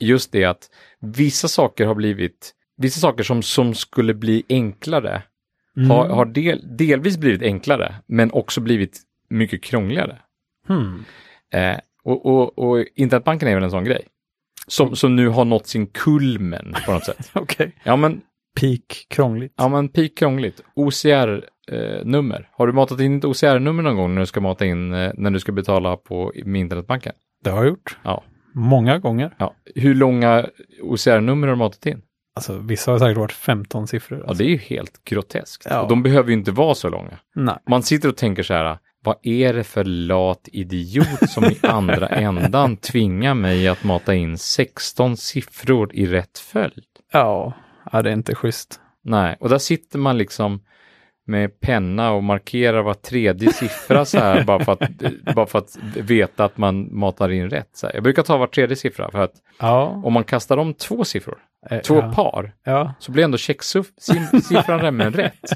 [0.00, 5.22] just det att vissa saker har blivit, vissa saker som, som skulle bli enklare,
[5.76, 5.90] Mm.
[5.90, 10.18] har, har del, delvis blivit enklare, men också blivit mycket krångligare.
[10.68, 11.04] Hmm.
[11.54, 14.06] Eh, och, och, och internetbanken är väl en sån grej.
[14.66, 17.30] Som, som nu har nått sin kulmen på något sätt.
[17.34, 17.72] Okej.
[17.84, 18.20] Ja men,
[18.60, 19.54] Peak krångligt.
[19.56, 20.62] ja, men peak krångligt.
[20.74, 22.48] OCR-nummer.
[22.52, 25.30] har du matat in ett OCR-nummer någon gång när du ska mata in, eh, när
[25.30, 27.12] du ska betala på med internetbanken?
[27.44, 27.98] Det har jag gjort.
[28.02, 28.24] Ja.
[28.54, 29.34] Många gånger.
[29.38, 29.54] ja.
[29.74, 30.46] Hur långa
[30.82, 32.02] OCR-nummer har du matat in?
[32.36, 34.18] Alltså vissa har säkert varit 15 siffror.
[34.18, 34.42] Ja, Alltså.
[34.44, 35.66] det är ju helt groteskt.
[35.70, 35.80] Ja.
[35.82, 37.18] Och de behöver ju inte vara så långa.
[37.34, 37.56] Nej.
[37.68, 42.08] Man sitter och tänker så här, vad är det för lat idiot som i andra
[42.08, 46.84] ändan tvingar mig att mata in 16 siffror i rätt följd?
[47.12, 47.52] Ja,
[47.92, 48.80] ja, det är inte schysst.
[49.04, 50.60] Nej, och där sitter man liksom
[51.28, 54.80] med penna och markerar var tredje siffra så här bara för att,
[55.34, 57.70] bara för att veta att man matar in rätt.
[57.72, 57.94] Så här.
[57.94, 60.00] Jag brukar ta var tredje siffra för att Ja.
[60.04, 61.38] om man kastar om två siffror,
[61.84, 62.12] två ja.
[62.12, 62.94] par, Ja.
[62.98, 65.50] så blir ändå checksiffran nämligen rätt.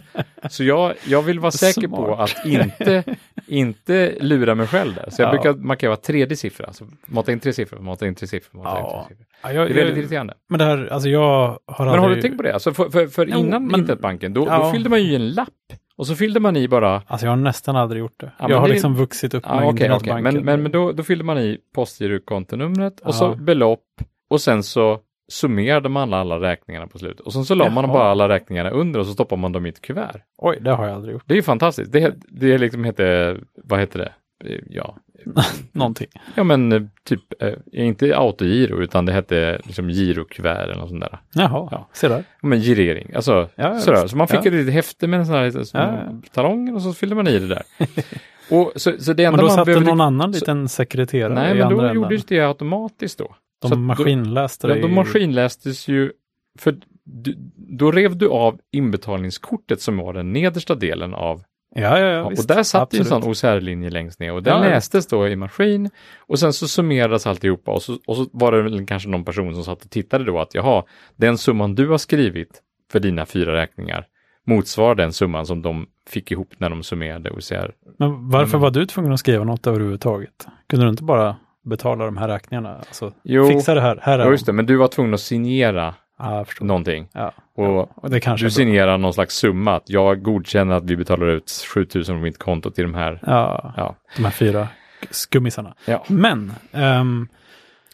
[0.50, 2.20] Så jag, jag vill vara säker på Smart.
[2.38, 3.04] att inte,
[3.46, 5.10] inte lura mig själv där.
[5.10, 5.30] Så jag Ja.
[5.32, 6.66] brukar markera tredje siffra.
[6.66, 9.04] Alltså, mata in tre siffror, mata in tre siffror, mata in Ja.
[9.08, 9.26] tre siffror.
[9.42, 10.34] Ja, jag, Det är väldigt jag, irriterande.
[10.48, 12.52] men det här, alltså jag har Men har du tänkt på det?
[12.54, 14.72] Alltså för, för, för Jo, innan men- internetbanken, då, då Ja.
[14.72, 15.48] fyllde man ju en lapp
[15.96, 18.32] och så fyllde man i bara Alltså jag har nästan aldrig gjort det.
[18.38, 19.94] Ja, jag har det- liksom vuxit upp Ja, med okej, okej.
[19.94, 20.34] internetbanken.
[20.34, 23.12] Men, men, men då, då fyllde man i postgirokontonumret och Ja.
[23.12, 23.84] så belopp
[24.30, 27.20] och sen så summerade man alla räkningarna på slutet.
[27.20, 29.68] Och sen så la man bara alla räkningarna under och så stoppade man dem i
[29.68, 30.16] ett kuvert.
[30.38, 31.22] Oj, det har jag aldrig gjort.
[31.26, 31.92] Det är ju fantastiskt.
[31.92, 34.12] Det, det är liksom heter, vad heter det?
[34.54, 34.96] Eh, Ja,
[35.72, 36.06] Någonting.
[36.34, 41.00] ja men eh, typ, eh, inte autogiro utan det hette liksom girokuvert eller något sånt
[41.00, 41.18] där.
[41.34, 41.88] Jaha, Ja.
[41.92, 42.24] se där.
[42.42, 44.06] Men girering, alltså Ja, sådär.
[44.06, 44.46] Så man fick Ja.
[44.46, 45.98] ett litet häfte med en sån här sån Ja,
[46.32, 47.62] talong och så fyllde man i det där.
[48.50, 49.90] och så, så det enda Men då man satt det behövde...
[49.90, 52.24] någon annan så- liten sekreterare Nej, i men då andra gjordes änden.
[52.28, 53.34] det automatiskt då.
[53.62, 56.12] De Så maskinläste Då, det ja, de maskinlästes ju,
[56.58, 61.42] för du, då rev du av inbetalningskortet som var den nedersta delen av
[61.74, 62.48] Ja, ja, ja, och visst.
[62.48, 63.24] där satt ju en Absolut.
[63.40, 67.70] sån OCR-linje längst ner och den lästes då i maskin och sen så summerades alltihopa
[67.70, 70.38] och så, och så var det väl kanske någon person som satt och tittade då
[70.40, 70.84] att jaha,
[71.16, 74.06] den summan du har skrivit för dina fyra räkningar
[74.46, 77.72] motsvarar den summan som de fick ihop när de summerade OCR.
[77.98, 78.60] Men varför Mm.
[78.62, 80.46] var du tvungen att skriva något överhuvudtaget?
[80.68, 82.74] Kunde du inte bara betala de här räkningarna?
[82.76, 83.46] Alltså, Jo.
[83.48, 84.52] fixa det här, här är Ja, just de.
[84.52, 86.66] det, men du var tvungen att signera Ja, jag förstår.
[86.66, 87.32] någonting Ja.
[87.54, 87.88] och
[88.22, 92.22] kanske du signerar någon slags summa att jag godkänner att vi betalar ut 7000 från
[92.22, 93.20] mitt konto till de här.
[93.26, 94.68] Ja, Ja, de här fyra
[95.10, 95.74] skummisarna.
[95.86, 96.04] Ja.
[96.08, 97.28] Men, ehm,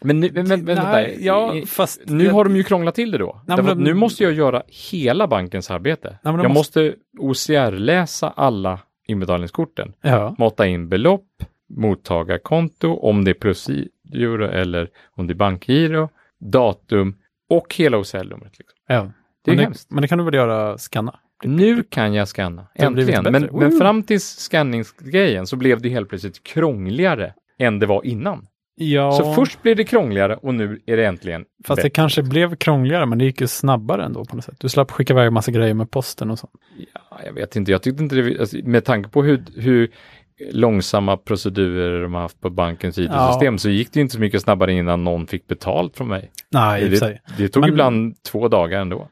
[0.01, 3.11] Men, nu, men, men vänta, nej, ja, I- fast nu har de ju krånglat till
[3.11, 3.41] det då.
[3.47, 6.17] men att de- nu måste jag göra hela bankens arbete.
[6.23, 9.93] Nej, men jag måste OCR-läsa alla inbetalningskorten.
[10.01, 11.25] Ja, Mata in belopp,
[11.69, 17.15] mottagarkonto, om det är plusgiro eller om det är bankgiro, datum
[17.49, 18.59] och hela OCR-numret.
[18.59, 18.77] Liksom.
[18.87, 19.11] ja.
[19.45, 19.91] Det är men, hemskt.
[19.91, 21.19] men det kan du väl göra, skanna?
[21.43, 23.33] Nu kan jag scanna, Det blivit äntligen.
[23.41, 23.51] bättre.
[23.59, 28.47] Men, men fram till scanningsgrejen så blev det helt plötsligt krångligare än det var innan.
[28.79, 31.89] Ja, Så först blev det krångligare och nu är det äntligen fast det bättre.
[31.89, 34.55] kanske blev krångligare, men det gick ju snabbare ändå på något sätt.
[34.59, 36.53] Du slapp skicka iväg massa grejer med posten och sånt.
[36.93, 39.91] Ja, jag vet inte, jag tyckte inte det, alltså, med tanke på hur, hur
[40.51, 44.73] långsamma procedurer de har haft på bankens IT-system så gick det inte så mycket snabbare
[44.73, 46.31] innan någon fick betalt från mig.
[46.51, 46.89] Nej.
[46.89, 49.07] Det, det tog Men- ibland två dagar ändå.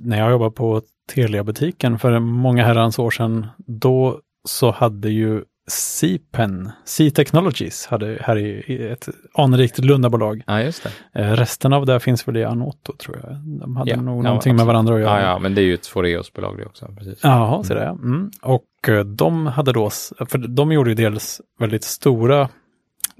[0.00, 0.82] när jag jobbade på
[1.14, 8.88] Telia-butiken för många herrans år sedan, då så hade ju C-Pen, C-Technologies, hade här i,
[8.92, 10.42] ett anrikt Lundabolag.
[10.46, 11.20] Ja, just det.
[11.20, 13.36] Eh, resten av det finns väl i Anoto tror jag.
[13.60, 14.66] De hade Ja, nog ja, någonting med absolut.
[14.66, 15.22] varandra att göra.
[15.22, 16.86] Ja, ja, men det är ju ett Foreos-bolag det också.
[16.98, 17.20] Precis.
[17.22, 17.84] Jaha, så det.
[17.84, 18.30] Mm.
[18.42, 19.90] Och eh, de hade då,
[20.28, 22.40] för de gjorde ju dels väldigt stora,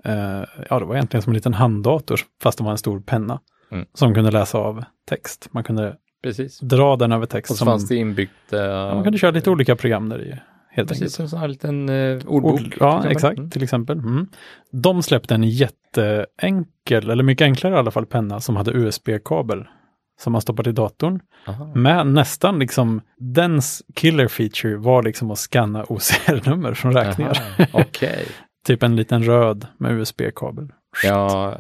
[0.04, 3.40] eh, ja det var egentligen som en liten handdator, fast det var en stor penna.
[3.72, 3.86] Mm.
[3.94, 5.48] Som kunde läsa av text.
[5.50, 6.60] Man kunde precis.
[6.60, 7.50] dra den över text.
[7.50, 8.52] Och så som, fanns det inbyggt...
[8.52, 10.34] Uh, ja, man kunde köra lite olika program där i.
[10.72, 11.20] Helt Precis, enkelt.
[11.20, 12.60] en sån här liten uh, ordbok.
[12.60, 13.50] Ord, ja, till exakt, Mm.
[13.50, 13.98] till exempel.
[13.98, 14.26] Mm.
[14.72, 19.64] De släppte en jätteenkel, eller mycket enklare i alla fall, penna som hade USB-kabel.
[20.20, 21.20] Som man stoppade i datorn.
[21.46, 21.72] Aha.
[21.74, 27.38] Med nästan liksom, dens killer feature var liksom att scanna OCR-nummer från räkningar.
[27.58, 28.24] Aha, Okej.
[28.66, 30.68] Typ en liten röd med USB-kabel.
[31.04, 31.54] Ja,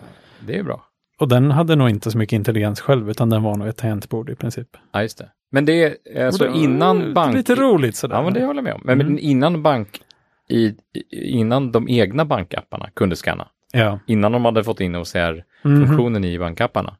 [0.46, 0.84] det är bra.
[1.20, 4.30] Och den hade nog inte så mycket intelligens själv, utan den var nog ett tangentbord
[4.30, 4.68] i princip.
[4.92, 5.28] Ja, just det.
[5.52, 7.34] Men det är alltså det- innan bank...
[7.34, 8.16] Lite roligt sådär.
[8.16, 8.80] Ja, men det håller jag med om.
[8.84, 9.18] Men, Mm.
[9.20, 10.00] innan bank...
[10.48, 10.74] I,
[11.10, 13.98] innan de egna bankapparna kunde scanna, Ja.
[14.06, 16.24] innan de hade fått in OCR-funktionen Mhm.
[16.24, 16.96] i bankapparna,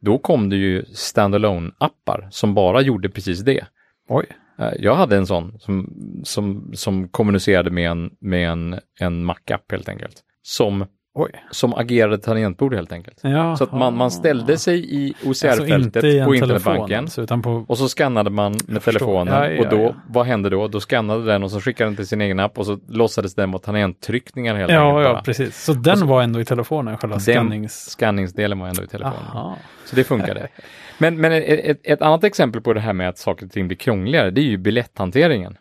[0.00, 3.64] då kom det ju standalone appar som bara gjorde precis det.
[4.08, 4.26] Oj.
[4.58, 5.90] Eh, Jag hade en sån som,
[6.24, 10.22] som, som kommunicerade med en, med en, en Mac-app helt enkelt.
[10.42, 10.86] Som,
[11.18, 11.30] Oj.
[11.50, 13.20] som agerade tangentbord helt enkelt.
[13.22, 13.56] Ja.
[13.56, 17.64] Så att man, man ställde sig i Alltså OCR-fältet en på internetbanken alltså, på...
[17.68, 19.94] och så skannade man med telefonen Ja, ja, och då, ja.
[20.08, 20.68] vad hände då?
[20.68, 23.50] Då skannade den och så skickade den till sin egen app och så låtsades den
[23.50, 25.22] vara tangenttryckningar helt Ja, enkelt ja, bara.
[25.22, 25.64] precis.
[25.64, 27.90] Så den var ändå i telefonen, själva skannings...
[27.90, 29.30] Scanningsdelen var ändå i telefonen.
[29.32, 29.56] Aha.
[29.84, 30.48] Så det funkade.
[30.98, 33.76] Men, men ett, ett, annat exempel på det här med att saker och ting blir
[33.78, 35.56] krångligare, det är ju biljetthanteringen.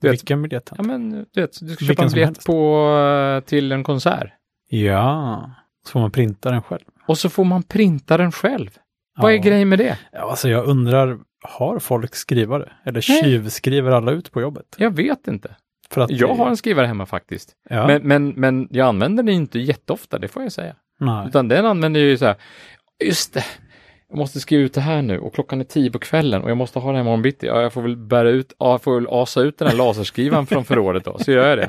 [0.00, 0.72] Du vet- Vilken biljett?
[0.76, 2.88] Ja, men du vet, du ska Vilken köpa en biljett på,
[3.36, 4.32] eh, till en konsert
[4.68, 5.50] Ja,
[5.86, 6.84] så får man printa den själv.
[7.06, 8.70] och så får man printa den själv.
[9.18, 9.42] Vad är Ja.
[9.42, 9.98] grejen med det?
[10.12, 12.72] Ja, alltså jag undrar, har folk skrivare?
[12.84, 13.22] Eller Nej.
[13.22, 14.64] tjuvskriver alla ut på jobbet?
[14.78, 15.54] Jag vet inte.
[15.90, 17.52] För att Jag har en skrivare hemma faktiskt.
[17.70, 20.74] Ja, Men, men, men jag använder den inte jätteofta, det får jag säga.
[21.00, 21.26] nej.
[21.28, 22.36] Utan den använder jag ju så här,
[23.04, 23.44] just det,
[24.10, 26.56] jag måste skriva ut det här nu och klockan är tio på kvällen och jag
[26.56, 27.46] måste ha det här imorgon bitti.
[27.46, 30.46] Ja, jag får väl bära ut, ja, jag får väl asa ut den här laserskrivaren
[30.46, 31.68] från förrådet då, så gör jag det.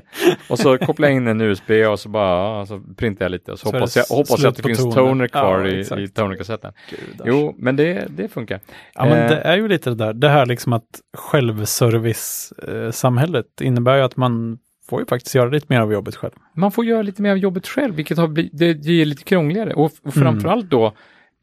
[0.49, 3.51] Och så kopplar jag in en USB och så bara, ja, så printar jag lite
[3.51, 4.95] och så, Så hoppas jag, hoppas jag att det finns toner.
[4.95, 6.71] toner kvar Ja, i, i tonerkassetten.
[6.89, 7.27] Gudars.
[7.27, 8.59] Jo, men det, det funkar.
[8.93, 9.29] Ja, men Eh.
[9.29, 10.85] det är ju lite det där, det här liksom att
[11.17, 14.57] självservice-samhället innebär ju att man
[14.89, 16.33] får ju faktiskt göra lite mer av jobbet själv.
[16.55, 19.23] Man får göra lite mer av jobbet själv, vilket har blivit, det, det är lite
[19.23, 19.73] krångligare.
[19.73, 20.93] Och, och framförallt då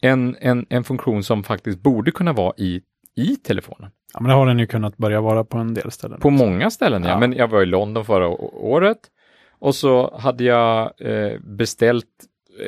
[0.07, 2.81] en, en, en funktion som faktiskt borde kunna vara i,
[3.17, 3.91] i telefonen.
[4.15, 6.21] Ja, men det har den ju kunnat börja vara på en del ställen.
[6.21, 7.09] På många ställen, ja.
[7.11, 7.19] Ja.
[7.19, 8.99] Men jag var i London förra året
[9.59, 12.07] och så hade jag eh, beställt,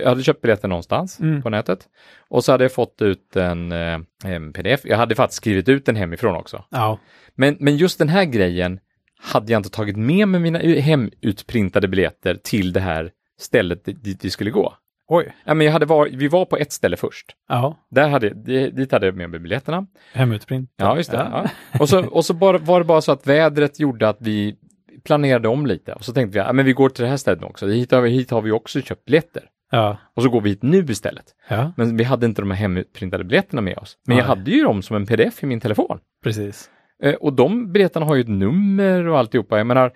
[0.03, 1.42] jag hade köpt biljetter någonstans Mm.
[1.42, 1.88] på nätet
[2.29, 4.81] och så hade jag fått ut en, eh, en pdf.
[4.85, 6.64] Jag hade faktiskt skrivit ut den hemifrån också.
[6.70, 6.98] Ja,
[7.35, 8.81] Men, men just den här grejen
[9.20, 14.31] hade jag inte tagit med mig mina hemutprintade biljetter till det här stället dit vi
[14.31, 14.74] skulle gå.
[15.08, 15.32] Oj.
[15.44, 17.26] Ja, men jag hade var, vi var på ett ställe först.
[17.48, 19.86] Ja, Där hade, di- dit hade jag med mig biljetterna.
[20.12, 20.70] hemutprint.
[20.76, 21.16] Ja, just det.
[21.16, 21.46] Ja.
[21.72, 21.78] Ja.
[21.80, 24.56] Och så, och så bara, var det bara så att vädret gjorde att vi
[25.04, 25.92] planerade om lite.
[25.92, 27.66] Och så tänkte vi, ja, men vi går till det här stället också.
[27.66, 29.42] Hit har vi, hit har vi också köpt biljetter.
[29.70, 31.24] Ja, Och så går vi hit nu istället.
[31.48, 33.98] ja, Men vi hade inte de här hemutprintade biljetterna med oss.
[34.06, 34.28] Men jag Nej.
[34.36, 35.98] hade ju dem som en pdf i min telefon.
[36.24, 36.70] precis.
[37.02, 39.58] Eh, och de biljetterna har ju ett nummer och alltihopa.
[39.58, 39.86] Jag menar,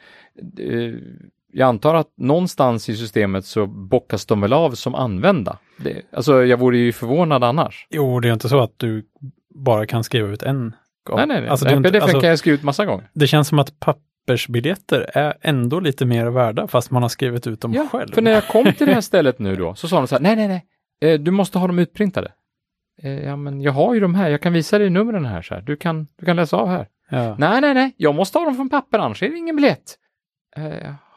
[0.60, 0.94] eh,
[1.52, 5.58] jag antar att någonstans i systemet så bockas de väl av som använda.
[5.78, 7.86] Det, alltså jag vore ju förvånad annars.
[7.90, 9.04] Jo, det är inte så att du
[9.54, 10.74] bara kan skriva ut en
[11.06, 11.16] gång.
[11.16, 11.48] Nej, nej, nej.
[11.50, 13.10] Alltså, Nej, inte, pdf alltså, kan jag skriva ut massa gånger.
[13.14, 17.60] det känns som att pappersbiljetter är ändå lite mer värda fast man har skrivit ut
[17.60, 18.12] dem Ja, själv.
[18.14, 20.22] för när jag kom till det här stället nu då, så sa de så här,
[20.22, 20.64] nej, nej, nej,
[21.12, 22.32] eh, du måste ha dem utprintade.
[23.02, 25.54] Eh, ja, men jag har ju de här, jag kan visa dig numren här, så
[25.54, 25.62] här.
[25.62, 26.86] Du, kan, du kan läsa av här.
[27.10, 27.36] Ja.
[27.38, 29.98] Nej, nej, nej, jag måste ha dem från papper, annars är det ingen biljett.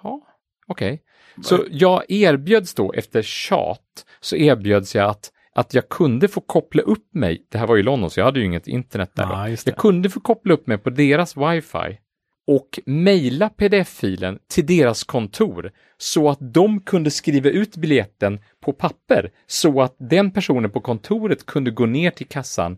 [0.06, 0.22] Jaha,
[0.68, 1.02] Okej.
[1.44, 6.82] Så jag erbjöds då efter tjat, så erbjöds jag att, att jag kunde få koppla
[6.82, 9.50] upp mig, det här var ju London så jag hade ju inget internet där då.
[9.50, 9.72] Just det.
[9.72, 12.00] Jag kunde få koppla upp mig på deras wifi
[12.48, 19.32] och mejla pdf-filen till deras kontor så att de kunde skriva ut biljetten på papper
[19.48, 22.78] så att den personen på kontoret kunde gå ner till kassan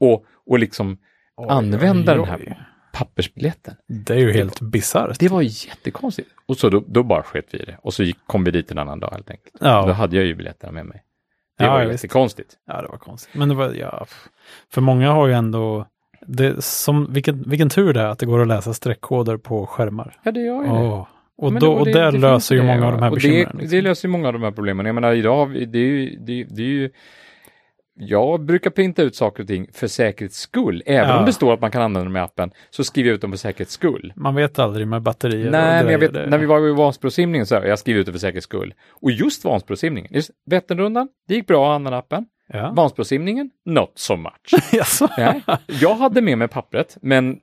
[0.00, 0.98] och, och liksom
[1.36, 2.56] Oj, använda oj, den här oj.
[2.92, 3.74] Pappersbiljetten.
[3.86, 5.18] Det är ju helt bisarrt.
[5.18, 6.28] Det var jättekonstigt.
[6.46, 7.78] Och så då, då bara sket vi i det.
[7.82, 9.54] Och så gick, kom vi dit en annan dag helt enkelt.
[9.60, 9.86] Ja.
[9.86, 11.02] Då hade jag ju biljetterna med mig.
[11.58, 12.04] Det Ja, var visst.
[12.04, 12.54] jättekonstigt.
[12.66, 13.34] Ja, det var konstigt.
[13.34, 14.06] Men det var, ja,
[14.72, 15.86] för många har ju ändå,
[16.26, 20.16] det, som, vilken, vilken tur det är att det går att läsa streckkoder på skärmar.
[20.22, 20.72] Ja, det gör ju det.
[20.74, 21.06] Åh.
[21.36, 23.38] Och, då, det- och det- där det löser ju många det, av de här bekymren.
[23.52, 23.70] Det, liksom.
[23.76, 24.86] det löser ju många av de här problemen.
[24.86, 26.90] Jag menar, idag, det är ju, det, det är ju
[28.00, 30.82] jag brukar printa ut saker och ting för säkerhets skull.
[30.86, 31.18] Även Ja.
[31.18, 33.30] om det står att man kan använda dem i appen, så skriver jag ut dem
[33.30, 34.12] för säkerhets skull.
[34.16, 37.46] Man vet aldrig med batterier Nej, men jag vet, Det- när vi var i Vansbrosimningen
[37.46, 38.74] så jag skrev ut det för säkerhets skull.
[38.90, 42.26] Och just Vansbrosimningen, just Vätternrundan, det gick bra att använda appen.
[42.52, 42.72] Ja.
[42.76, 44.62] Vansbrosimningen, not so much.
[44.72, 45.08] Jaså?
[45.18, 47.38] Nej, jag hade med mig pappret, men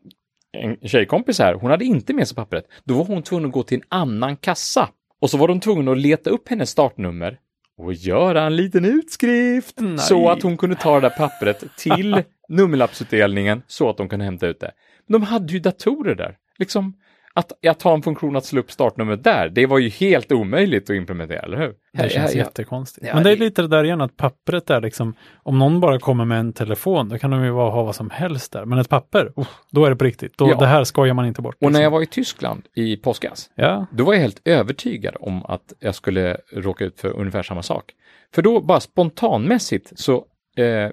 [0.57, 2.65] en tjejkompis här, hon hade inte med sig pappret.
[2.83, 4.89] Då var hon tvungen att gå till en annan kassa.
[5.21, 7.37] Och så var de tvungna att leta upp hennes startnummer
[7.77, 9.97] och göra en liten utskrift Nej.
[9.97, 14.47] så att hon kunde ta det där pappret till nummerlappsutdelningen så att de kunde hämta
[14.47, 14.71] ut det.
[15.07, 16.37] De hade ju datorer där.
[16.57, 16.93] Liksom,
[17.37, 20.89] att, att ha en funktion att slå upp startnumret där, det var ju helt omöjligt
[20.89, 21.73] att implementera, eller hur?
[21.93, 23.07] Det känns Ja, ja, jättekonstigt.
[23.07, 25.99] Ja, Men det är lite det där igen att pappret är liksom, om någon bara
[25.99, 28.65] kommer med en telefon, då kan de ju ha vad som helst där.
[28.65, 30.37] Men ett papper, oh, då är det på riktigt.
[30.37, 30.57] Då, Ja.
[30.59, 31.55] Det här skojar man inte bort.
[31.55, 31.83] Och när liksom.
[31.83, 35.95] jag var i Tyskland i påskas, Ja, Då var jag helt övertygad om att jag
[35.95, 37.91] skulle råka ut för ungefär samma sak.
[38.35, 40.25] För då bara spontanmässigt så
[40.57, 40.91] eh,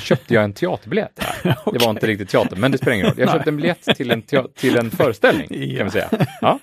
[0.00, 1.20] köpte jag en teaterbiljett.
[1.44, 3.14] Det var inte riktigt teater, men det spelar ingen roll.
[3.18, 4.22] Jag köpte en biljett till en,
[4.54, 5.76] till en föreställning, Ja.
[5.78, 6.08] kan vi säga.
[6.40, 6.58] Ja,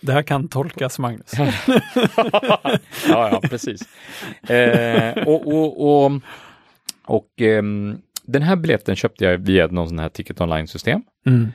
[0.00, 1.32] det här kan tolkas, Magnus.
[1.36, 2.60] ja,
[3.08, 3.80] ja precis.
[4.50, 6.12] Eh, och och, och,
[7.06, 11.02] och ehm, den här biljetten köpte jag via någon sån här ticket online-system.
[11.26, 11.48] Mm.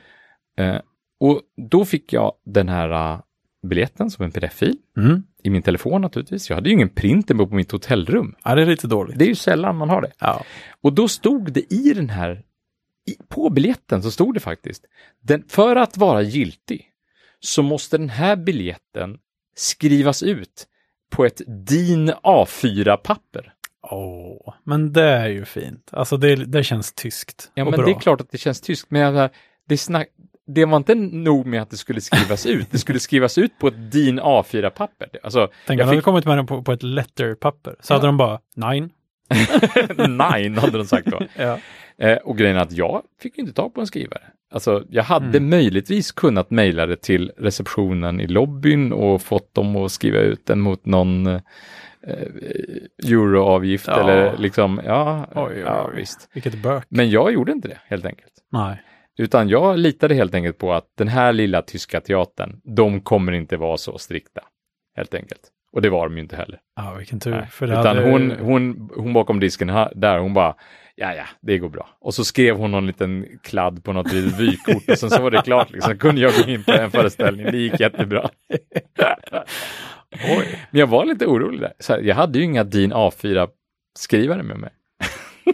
[0.58, 0.80] Eh,
[1.20, 3.20] och då fick jag den här eh,
[3.66, 5.22] biljetten som en pdf-fil Mm.
[5.42, 6.48] i min telefon naturligtvis.
[6.50, 8.34] Jag hade ju ingen printer på mitt hotellrum.
[8.44, 9.18] Ja, det är lite dåligt.
[9.18, 10.12] Det är ju sällan man har det.
[10.18, 10.44] Ja.
[10.80, 12.42] Och då stod det i den här,
[13.10, 14.84] i, på biljetten så stod det faktiskt,
[15.22, 16.90] den, för att vara giltig
[17.40, 19.18] så måste den här biljetten
[19.56, 20.66] skrivas ut
[21.10, 23.52] på ett DIN A4-papper.
[23.90, 25.88] Åh, men det är ju fint.
[25.92, 27.84] Alltså det, det känns tyskt Ja, men bra.
[27.84, 29.30] det är klart att det känns tyskt, men jag,
[29.68, 30.08] det, snack,
[30.46, 33.68] det var inte nog med att det skulle skrivas ut, det skulle skrivas ut på
[33.68, 35.08] ett DIN A4-papper.
[35.22, 37.74] Alltså, Tänk om de hade kommit med den på, på ett letterpapper.
[37.80, 38.90] Så hade de bara, nine.
[40.08, 41.20] nine hade de sagt då.
[41.36, 41.58] Ja.
[41.98, 44.22] Eh, och grejen är att jag fick inte tag på en skrivare.
[44.50, 45.50] Alltså, jag hade Mm.
[45.50, 50.60] möjligtvis kunnat mejla det till receptionen i lobbyn och fått dem att skriva ut den
[50.60, 51.40] mot någon eh,
[53.04, 54.00] euroavgift Ja.
[54.00, 55.96] eller liksom, ja, Oj, oj, ja oj.
[56.00, 56.28] visst.
[56.32, 56.84] Vilket bök.
[56.88, 58.32] Men jag gjorde inte det helt enkelt.
[58.52, 58.82] Nej.
[59.18, 63.56] Utan jag litade helt enkelt på att den här lilla tyska teatern, de kommer inte
[63.56, 64.40] vara så strikta.
[64.96, 65.40] Helt enkelt.
[65.72, 66.60] Och det var de ju inte heller.
[66.76, 67.30] Ja, vilken tur.
[67.30, 67.46] Nej.
[67.50, 68.10] För Utan hade...
[68.10, 70.54] hon, hon, hon bakom disken här, där, hon bara,
[70.94, 71.88] ja ja, det går bra.
[72.00, 75.30] Och så skrev hon någon liten kladd på något litet vykort och sen så var
[75.30, 75.70] det klart.
[75.70, 75.98] Liksom.
[75.98, 78.30] Kunde jag gå in på en föreställning, det gick jättebra.
[80.12, 80.60] Oj.
[80.70, 81.72] Men jag var lite orolig där.
[81.78, 84.70] Så här, jag hade ju inga DIN A4-skrivare med mig.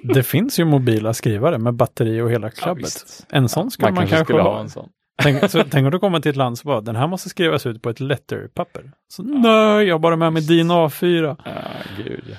[0.02, 2.84] Det finns ju mobila skrivare med batteri och hela klabbet.
[2.84, 3.26] visst.
[3.30, 4.60] en sån ska man, kanske, skulle ha.
[4.60, 4.88] en sån.
[5.22, 7.66] Tänk, så, tänk om du kommer till ett land så bara, den här måste skrivas
[7.66, 8.92] ut på ett letterpapper.
[9.12, 11.36] Så nej, jag har bara med mig din A4.
[11.44, 11.52] Ja,
[12.04, 12.36] gud.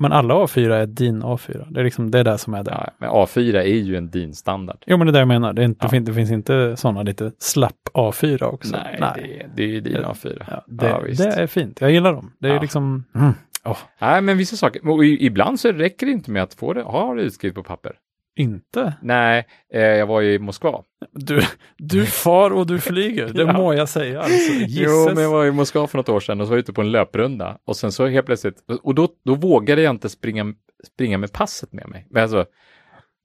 [0.00, 1.66] Men alla A4 är din A4.
[1.70, 2.70] Det är liksom det är det som är det.
[2.70, 4.76] Ja, men A4 är ju en DIN-standard.
[4.86, 5.52] Jo, men det är det jag menar.
[5.52, 5.86] Det, är inte, Ja.
[5.86, 8.76] det, fin- det finns inte sådana lite slapp A4 också.
[8.76, 10.44] Nej, Det, är- det är ju DIN A4.
[10.50, 11.80] Ja, det, ja, det är fint.
[11.80, 12.32] Jag gillar dem.
[12.38, 12.60] Det är Ja.
[12.62, 13.04] liksom...
[13.14, 13.32] Mm.
[13.64, 14.88] Åh, Nej, men vissa saker.
[14.88, 17.92] Och ibland så räcker det inte med att få det, ha det utskrivet på papper.
[18.36, 18.94] inte?
[19.02, 20.82] Nej, eh, jag var i Moskva.
[21.12, 21.42] Du,
[21.78, 23.26] du far och du flyger.
[23.28, 23.52] Det Ja.
[23.52, 24.20] må jag säga.
[24.20, 26.60] Alltså, Jo, men jag var i Moskva för något år sedan och så var jag
[26.62, 27.58] ute på en löprunda.
[27.64, 30.54] Och sen så helt plötsligt, och då, då vågade jag inte springa,
[30.94, 32.06] springa med passet med mig.
[32.10, 32.46] Men alltså,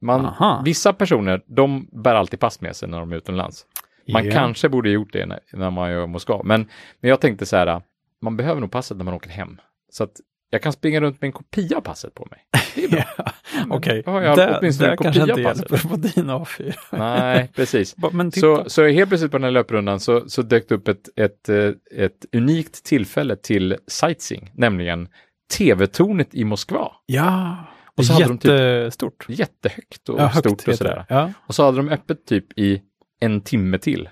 [0.01, 0.61] man, Aha.
[0.65, 3.65] vissa personer, de bär alltid pass med sig när de är utomlands.
[4.13, 4.31] Man Ja.
[4.31, 6.41] kanske borde gjort det när, när man är i Moskva.
[6.43, 6.69] Men,
[7.01, 7.81] men jag tänkte så här,
[8.21, 9.57] man behöver nog passet när man åker hem.
[9.91, 10.11] Så att
[10.49, 12.39] jag kan springa runt med en kopia av passet på mig.
[12.75, 13.25] Det är bra.
[13.77, 16.75] Okej, har jag det, åtminstone det en kanske inte hjälper på din A4.
[16.91, 17.95] Nej, precis.
[18.11, 18.63] Men titta.
[18.63, 21.49] Så, så helt plötsligt på den här löprundan så, så dök det upp ett, ett,
[21.49, 25.07] eh, ett unikt tillfälle till sightseeing, nämligen
[25.57, 26.91] TV-tornet i Moskva.
[27.05, 27.57] Ja,
[27.97, 29.25] Och så hade de typ- jättestort.
[29.29, 31.05] Jättehögt och Ja, högt stort och sådär.
[31.09, 31.31] Ja.
[31.47, 32.81] Och så hade de öppet typ i
[33.19, 34.09] en timme till.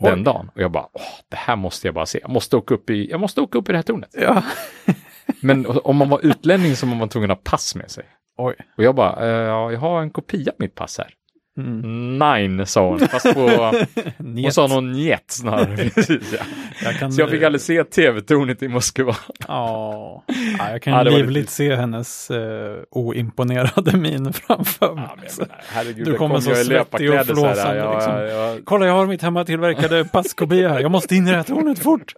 [0.00, 0.24] den Oj.
[0.24, 0.50] dagen.
[0.54, 2.18] Och jag bara, åh, det här måste jag bara se.
[2.22, 4.10] Jag måste åka upp i, jag måste åka upp i det här tornet.
[4.20, 4.42] Ja.
[5.40, 8.04] Men om man var utlänning så var man tvungen att ha pass med sig.
[8.36, 8.54] Oj.
[8.76, 11.14] Och jag bara, eh, ja, jag har en kopia av mitt pass här.
[11.58, 12.18] Mm.
[12.18, 12.98] Nine, sa hon.
[13.08, 13.40] Fast på,
[14.18, 15.76] hon sa någon njet snarare.
[15.94, 16.44] Precis, ja.
[16.84, 19.16] Jag kan, Så jag fick aldrig se tv-tornet i Moskva.
[19.48, 20.22] Ja,
[20.58, 25.04] ja, jag kan Ja, livligt lite- se hennes eh, oimponerade min framför mig.
[25.18, 28.12] Ja, jag herregud, Du kommer kom så jag svettig och flåsande, ja, liksom.
[28.14, 28.56] ja, ja.
[28.64, 30.80] Kolla, jag har mitt hemmatillverkade passkopia här.
[30.80, 32.14] Jag måste in i det här tornet fort.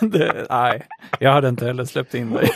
[0.00, 0.82] Det, nej,
[1.18, 2.50] jag hade inte heller släppt in dig.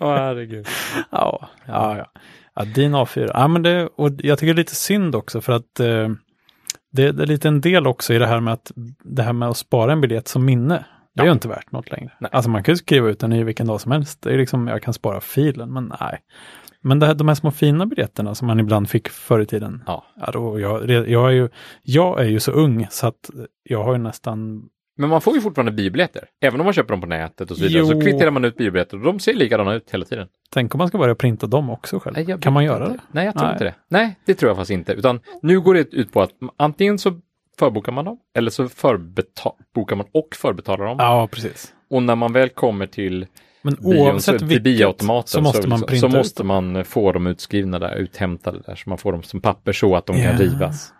[0.00, 0.66] Åh, herregud.
[1.10, 2.20] Ja, ja, ja.
[2.54, 3.30] Ja din A4.
[3.34, 6.08] Ja, men det, och jag tycker det är lite synd också för att eh,
[6.92, 8.72] det, det är lite en del också i det här med att
[9.04, 10.84] det här med att spara en biljett som minne.
[11.14, 11.28] Det är Ja.
[11.28, 12.12] ju inte värt något längre.
[12.20, 12.30] Nej.
[12.32, 14.22] Alltså man kan ju skriva ut den i vilken dag som helst.
[14.22, 16.18] Det är liksom, jag kan spara filen, men nej.
[16.80, 19.82] Men det här, de här små fina biljetterna som man ibland fick förr i tiden.
[19.86, 20.04] Ja.
[20.16, 21.48] Ja, då, jag, jag, är ju,
[21.82, 23.30] jag är ju så ung så att
[23.62, 24.62] jag har ju nästan
[24.96, 26.24] Men man får ju fortfarande biobiljetter.
[26.40, 27.86] Även om man köper dem på nätet och så vidare.
[27.86, 28.00] Så Jo.
[28.00, 30.28] kvitterar man ut biobiljetter och de ser likadana ut hela tiden.
[30.52, 32.16] Tänk om man ska börja printa dem också själv.
[32.26, 32.96] Nej, kan man göra inte.
[32.96, 33.02] det?
[33.12, 33.52] Nej, jag tror Nej.
[33.52, 33.74] inte det.
[33.88, 34.92] Nej, det tror jag faktiskt inte.
[34.92, 37.20] Utan nu går det ut på att antingen så
[37.58, 40.96] förbokar man dem eller så förbokar man och förbetalar dem.
[40.98, 41.72] Ja, precis.
[41.90, 43.26] Och när man väl kommer till
[43.62, 47.96] Men oavsett vilket bioautomaten så måste man så ut måste man få dem utskrivna där,
[47.96, 50.32] uthämtade där, så man får dem som papper så att de kan Ja.
[50.38, 50.92] rivas.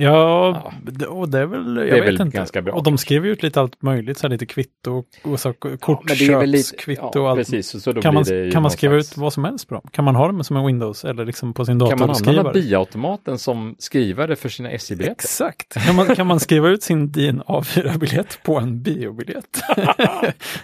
[0.00, 0.72] Ja, Ja.
[0.92, 2.36] det- och det är väl, jag är vet väl inte.
[2.36, 2.74] ganska bra.
[2.74, 7.20] Och de skrev ut lite allt möjligt, så här lite kvitto och så kortköpskvitto ja,
[7.20, 7.38] och allt.
[7.38, 7.82] precis.
[7.82, 9.82] Så, då Kan man, det kan man skriva ut vad som helst på dem?
[9.92, 12.30] Kan man ha dem som en Windows eller liksom på sin dator Kan man använda
[12.32, 12.60] skriva det?
[12.60, 15.12] bioautomaten som skrivare för sina SJ-biljetter?
[15.12, 15.74] Exakt.
[15.86, 19.62] Kan man, kan man skriva ut sin din A4-biljett på en biobiljett?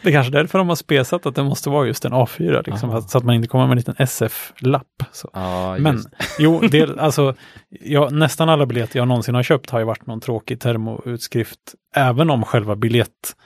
[0.02, 2.90] det är kanske därför de har spesat att det måste vara just en A4, liksom,
[2.90, 3.00] Aha.
[3.02, 4.86] så att man inte kommer med en liten SF-lapp.
[5.32, 6.00] Ja, Men
[6.38, 7.34] jo, det, alltså,
[7.70, 11.58] ja, nästan alla biljetter jag någonsin har köpt har ju varit någon tråkig termoutskrift.
[11.96, 13.36] Även om själva biljett,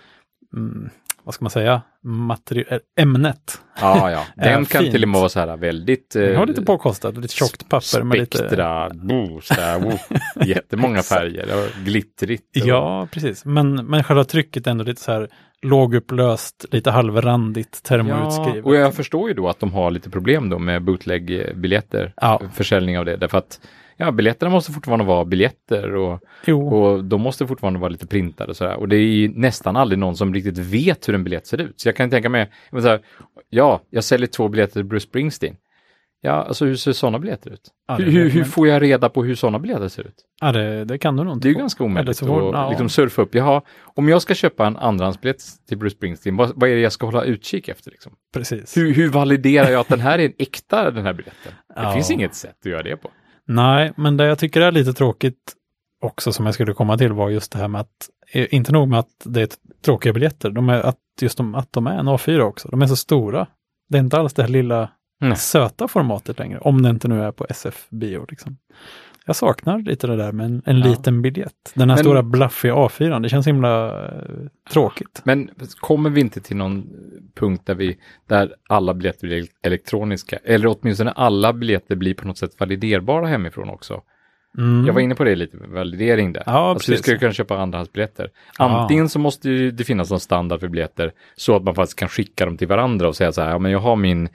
[0.56, 0.90] mm,
[1.24, 3.60] vad ska man säga, materi- äh, ämnet.
[3.80, 4.24] ja, ja.
[4.44, 4.92] Den kan fint.
[4.92, 6.10] till och med vara så här väldigt...
[6.10, 8.38] Den eh, har lite påkostat, lite tjockt papper med lite...
[8.38, 9.92] Spektra, bo, så här, wo,
[10.44, 12.56] jättemånga färger och glittrigt.
[12.62, 13.44] Och, Ja, precis.
[13.44, 15.28] Men, men själva trycket är ändå lite så här
[15.62, 18.64] lågupplöst, lite halvrandigt Ja, termoutskrivet.
[18.64, 22.40] och jag förstår ju då att de har lite problem då med bootleg-biljetter, Ja.
[22.54, 23.60] försäljning av det, därför att
[23.98, 28.50] ja, biljetterna måste fortfarande vara biljetter och, Jo, och de måste fortfarande vara lite printade
[28.50, 28.76] och sådär.
[28.76, 31.80] Och det är ju nästan aldrig någon som riktigt vet hur en biljett ser ut.
[31.80, 32.50] Så jag kan tänka mig,
[32.82, 32.98] säga,
[33.50, 35.56] ja, jag säljer två biljetter till Bruce Springsteen.
[36.20, 37.60] Ja, alltså hur ser sådana biljetter ut?
[37.88, 40.14] Ja, hur, hur, hur får jag reda på hur sådana biljetter ser ut?
[40.40, 42.68] ja, det, det kan du nog inte Det är ju ganska omöjligt att ja.
[42.68, 43.34] liksom surfa upp.
[43.34, 46.92] Jaha, om jag ska köpa en andrahandsbiljett till Bruce Springsteen, vad, vad är det jag
[46.92, 47.90] ska hålla utkik efter?
[47.90, 48.12] Liksom?
[48.34, 48.76] Precis.
[48.76, 51.52] Hur, hur validerar jag att den här är en äkta, den här biljetten?
[51.74, 51.92] Det Ja.
[51.94, 53.10] finns inget sätt att göra det på.
[53.48, 55.54] Nej, men det jag tycker är lite tråkigt
[56.02, 58.88] också som jag skulle komma till var just det här med att, eh, inte nog
[58.88, 59.48] med att det är
[59.84, 62.68] tråkiga biljetter, de är att just de, att de är en A4 också.
[62.68, 63.46] De är så stora.
[63.88, 65.36] Det är inte alls det här lilla Nej.
[65.36, 68.26] söta formatet längre, om det inte nu är på SF-bio.
[68.28, 68.56] Liksom.
[69.28, 70.86] Jag saknar lite det där med en, en Ja.
[70.86, 71.72] liten biljett.
[71.74, 74.22] Den här Men- stora blaffiga A4, det känns himla eh,
[74.72, 75.20] tråkigt.
[75.24, 76.86] Men kommer vi inte till någon
[77.34, 80.38] punkt där, vi, där alla biljetter blir elektroniska?
[80.44, 84.02] Eller åtminstone alla biljetter blir på något sätt validerbara hemifrån också?
[84.58, 84.86] Mm.
[84.86, 86.42] Jag var inne på det lite, validering där.
[86.46, 87.02] Ja, alltså, precis.
[87.02, 88.30] ska ju kunna köpa andrahandsbiljetter.
[88.58, 88.64] Ja.
[88.80, 92.44] Antingen så måste det finnas någon standard för biljetter så att man faktiskt kan skicka
[92.44, 94.28] dem till varandra och säga så här, ja men jag har min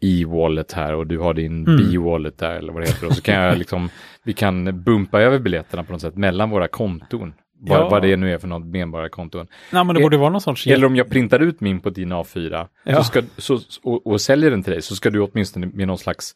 [0.00, 1.76] e-wallet här och du har din Mm.
[1.76, 3.06] b-wallet där eller vad det heter.
[3.06, 3.88] Och så kan jag liksom,
[4.22, 7.32] vi kan bumpa över biljetterna på något sätt mellan våra konton.
[7.62, 7.88] Vad, Ja.
[7.88, 9.46] vad det nu är för något medborgarkonton.
[9.72, 10.66] Nej, men det borde vara någon sorts...
[10.66, 12.96] Eller om jag printar ut min på din A4 Ja.
[12.96, 15.98] så ska, så, och, och säljer den till dig så ska du åtminstone med någon
[15.98, 16.34] slags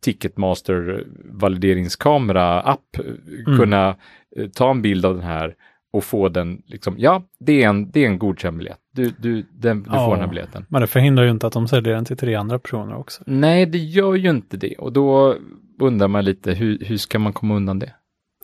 [0.00, 3.96] Ticketmaster valideringskamera-app eh, kunna
[4.36, 5.54] eh, ta en bild av den här
[5.92, 8.78] och få den, liksom, ja, det är en, det är en godkänd biljett.
[8.92, 10.04] Du, du, den, du Ja.
[10.06, 10.66] får den här biljetten.
[10.68, 13.22] Men det förhindrar ju inte att de säljer den till tre andra personer också.
[13.26, 14.74] Nej, det gör ju inte det.
[14.74, 15.34] Och då
[15.80, 17.92] undrar man lite, hur, hur ska man komma undan det?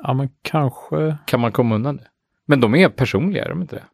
[0.02, 1.16] Ja, men kanske...
[1.26, 2.06] Kan man komma undan det?
[2.46, 3.84] Men de är personliga, är de inte det?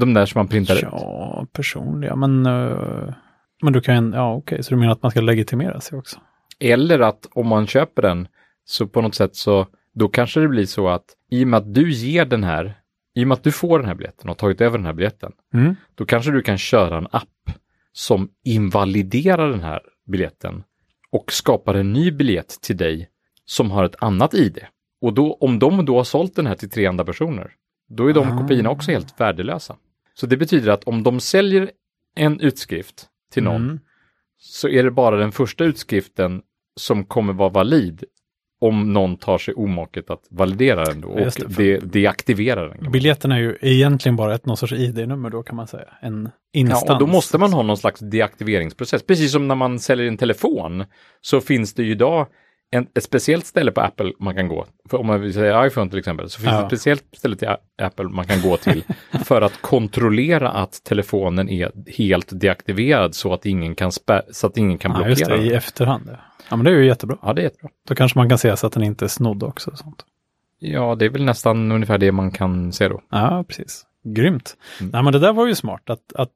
[0.00, 0.82] De där som man printar ut.
[0.82, 2.46] Ja, personliga, men...
[2.46, 3.14] eh,
[3.62, 4.12] men du kan...
[4.12, 6.18] Ja, okej, så du menar att man ska legitimera sig också?
[6.60, 8.28] Eller att om man köper den
[8.64, 11.74] så på något sätt så då kanske det blir så att i och med att
[11.74, 12.74] du ger den här,
[13.20, 14.92] i och med att du får den här biljetten och har tagit över den här
[14.92, 15.76] biljetten, Mm.
[15.94, 17.50] då kanske du kan köra en app
[17.92, 20.62] som invaliderar den här biljetten
[21.10, 23.08] och skapar en ny biljett till dig
[23.44, 24.58] som har ett annat ID.
[25.00, 27.50] Och då, om de då har sålt den här till tre andra personer,
[27.88, 28.38] då är de Ah.
[28.38, 29.76] kopiorna också helt värdelösa.
[30.14, 31.70] Så det betyder att om de säljer
[32.16, 33.80] en utskrift till någon Mm.
[34.38, 36.42] så är det bara den första utskriften
[36.76, 38.04] som kommer vara valid
[38.62, 42.92] om någon tar sig omaket att validera den då och det, de, deaktivera den.
[42.92, 45.88] Biljetten är ju egentligen bara ett någon sorts ID-nummer då kan man säga.
[46.00, 46.84] En instans.
[46.86, 49.02] Ja, och då måste man ha någon slags deaktiveringsprocess.
[49.02, 50.84] Precis som när man säljer en telefon
[51.20, 52.26] så finns det ju idag
[52.70, 54.66] en, ett speciellt ställe på Apple man kan gå.
[54.90, 56.62] För om man vill säga iPhone till exempel så finns det Ja.
[56.62, 57.48] ett speciellt ställe till
[57.82, 58.84] Apple man kan gå till
[59.24, 64.56] för att kontrollera att telefonen är helt deaktiverad så att ingen kan, spä- så att
[64.56, 66.04] ingen kan Ja, just blockera det, i efterhand.
[66.06, 66.16] Ja.
[66.50, 67.16] ja, men det är ju jättebra.
[67.22, 67.70] Ja, det är jättebra.
[67.88, 69.70] Då kanske man kan se så att den inte är snodd också.
[69.70, 70.04] och Sånt.
[70.58, 73.02] Ja, det är väl nästan ungefär det man kan se då.
[73.10, 73.86] Ja, precis.
[74.04, 74.56] Grymt.
[74.80, 74.90] Mm.
[74.92, 75.90] Nej, men det där var ju smart.
[75.90, 76.30] Att, att,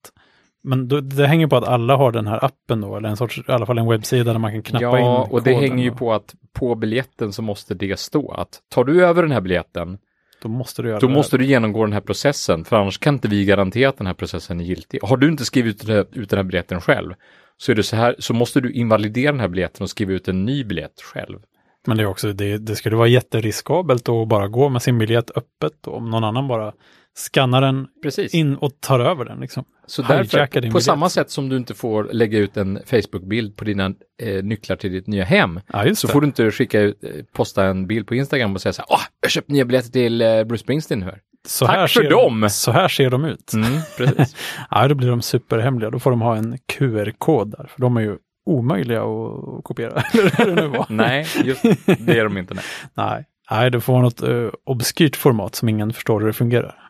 [0.64, 3.38] men då, det hänger på att alla har den här appen då, eller en sorts,
[3.38, 5.90] i alla fall en webbsida där man kan knappa in Ja, och det hänger ju
[5.90, 9.98] på att på biljetten så måste det stå att tar du över den här biljetten
[10.42, 13.44] Då måste du Då måste du genomgå den här processen, för annars kan inte vi
[13.44, 15.00] garantera att den här processen är giltig.
[15.02, 17.14] Har du inte skrivit ut den här, biljetten själv,
[17.56, 20.28] så, är det så, här, så måste du invalidera den här biljetten och skriva ut
[20.28, 21.38] en ny biljett själv.
[21.86, 25.30] Men det är också, det, det skulle vara jätteriskabelt att bara gå med sin biljett
[25.30, 26.72] öppet om någon annan bara
[27.16, 28.34] skannar den Precis.
[28.34, 29.64] in och tar över den liksom.
[29.86, 30.82] så därför, på biljett.
[30.82, 34.92] samma sätt som du inte får lägga ut en Facebook-bild på dina eh, nycklar till
[34.92, 38.14] ditt nya hem, Ja, så får du inte skicka ut, eh, posta en bild på
[38.14, 41.00] Instagram och säga så här, åh, jag har köpt nya biljetter till eh, Bruce Springsteen
[41.00, 41.18] nu här.
[41.48, 42.48] så tack för dem!
[42.50, 43.52] Så här ser de ut.
[43.52, 44.36] Mm, precis.
[44.70, 45.90] Ja, då blir de superhemliga.
[45.90, 50.02] Då får de ha en QR-kod där, för de är ju omöjliga att kopiera.
[50.88, 52.54] Nej, just det är de inte.
[52.54, 52.64] Nej.
[52.94, 56.83] Nej, Nej det får vara något uh, obskyrt format som ingen förstår hur det fungerar.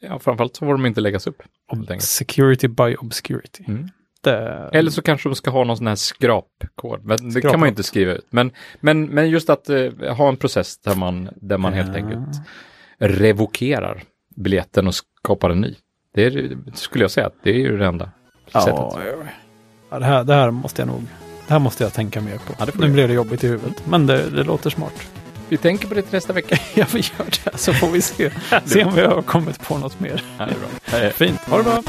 [0.00, 1.42] Ja, framförallt så får de inte läggas upp.
[1.72, 2.00] helt.
[2.00, 3.64] Security by obscurity.
[3.68, 3.88] Mm.
[4.22, 7.04] Det, Eller så kanske de ska ha någon sån här skrapkod.
[7.04, 8.26] Men det Skrap kan man ju inte skriva ut.
[8.30, 11.94] Men, men, men just att eh, ha en process där man, där man helt Ja.
[11.94, 12.40] enkelt
[12.98, 14.02] revokerar
[14.36, 15.74] biljetten och skapar en ny.
[16.14, 16.30] Det är,
[16.66, 18.10] det skulle jag säga att det är ju det enda
[18.52, 19.04] ja, sättet.
[19.90, 21.00] ja, det, här, det här måste jag nog
[21.46, 22.52] det här måste jag tänka mer på.
[22.58, 25.10] Ja, det nu blev det jobbigt i huvudet, men det, det låter smart.
[25.50, 26.56] Vi tänker på det till nästa vecka.
[26.74, 28.30] Ja, vi gör det, så får vi se,
[28.64, 30.24] se om vi har kommit på något mer.
[30.38, 31.10] Ja, det är bra.
[31.10, 31.82] Fint, ha det bra!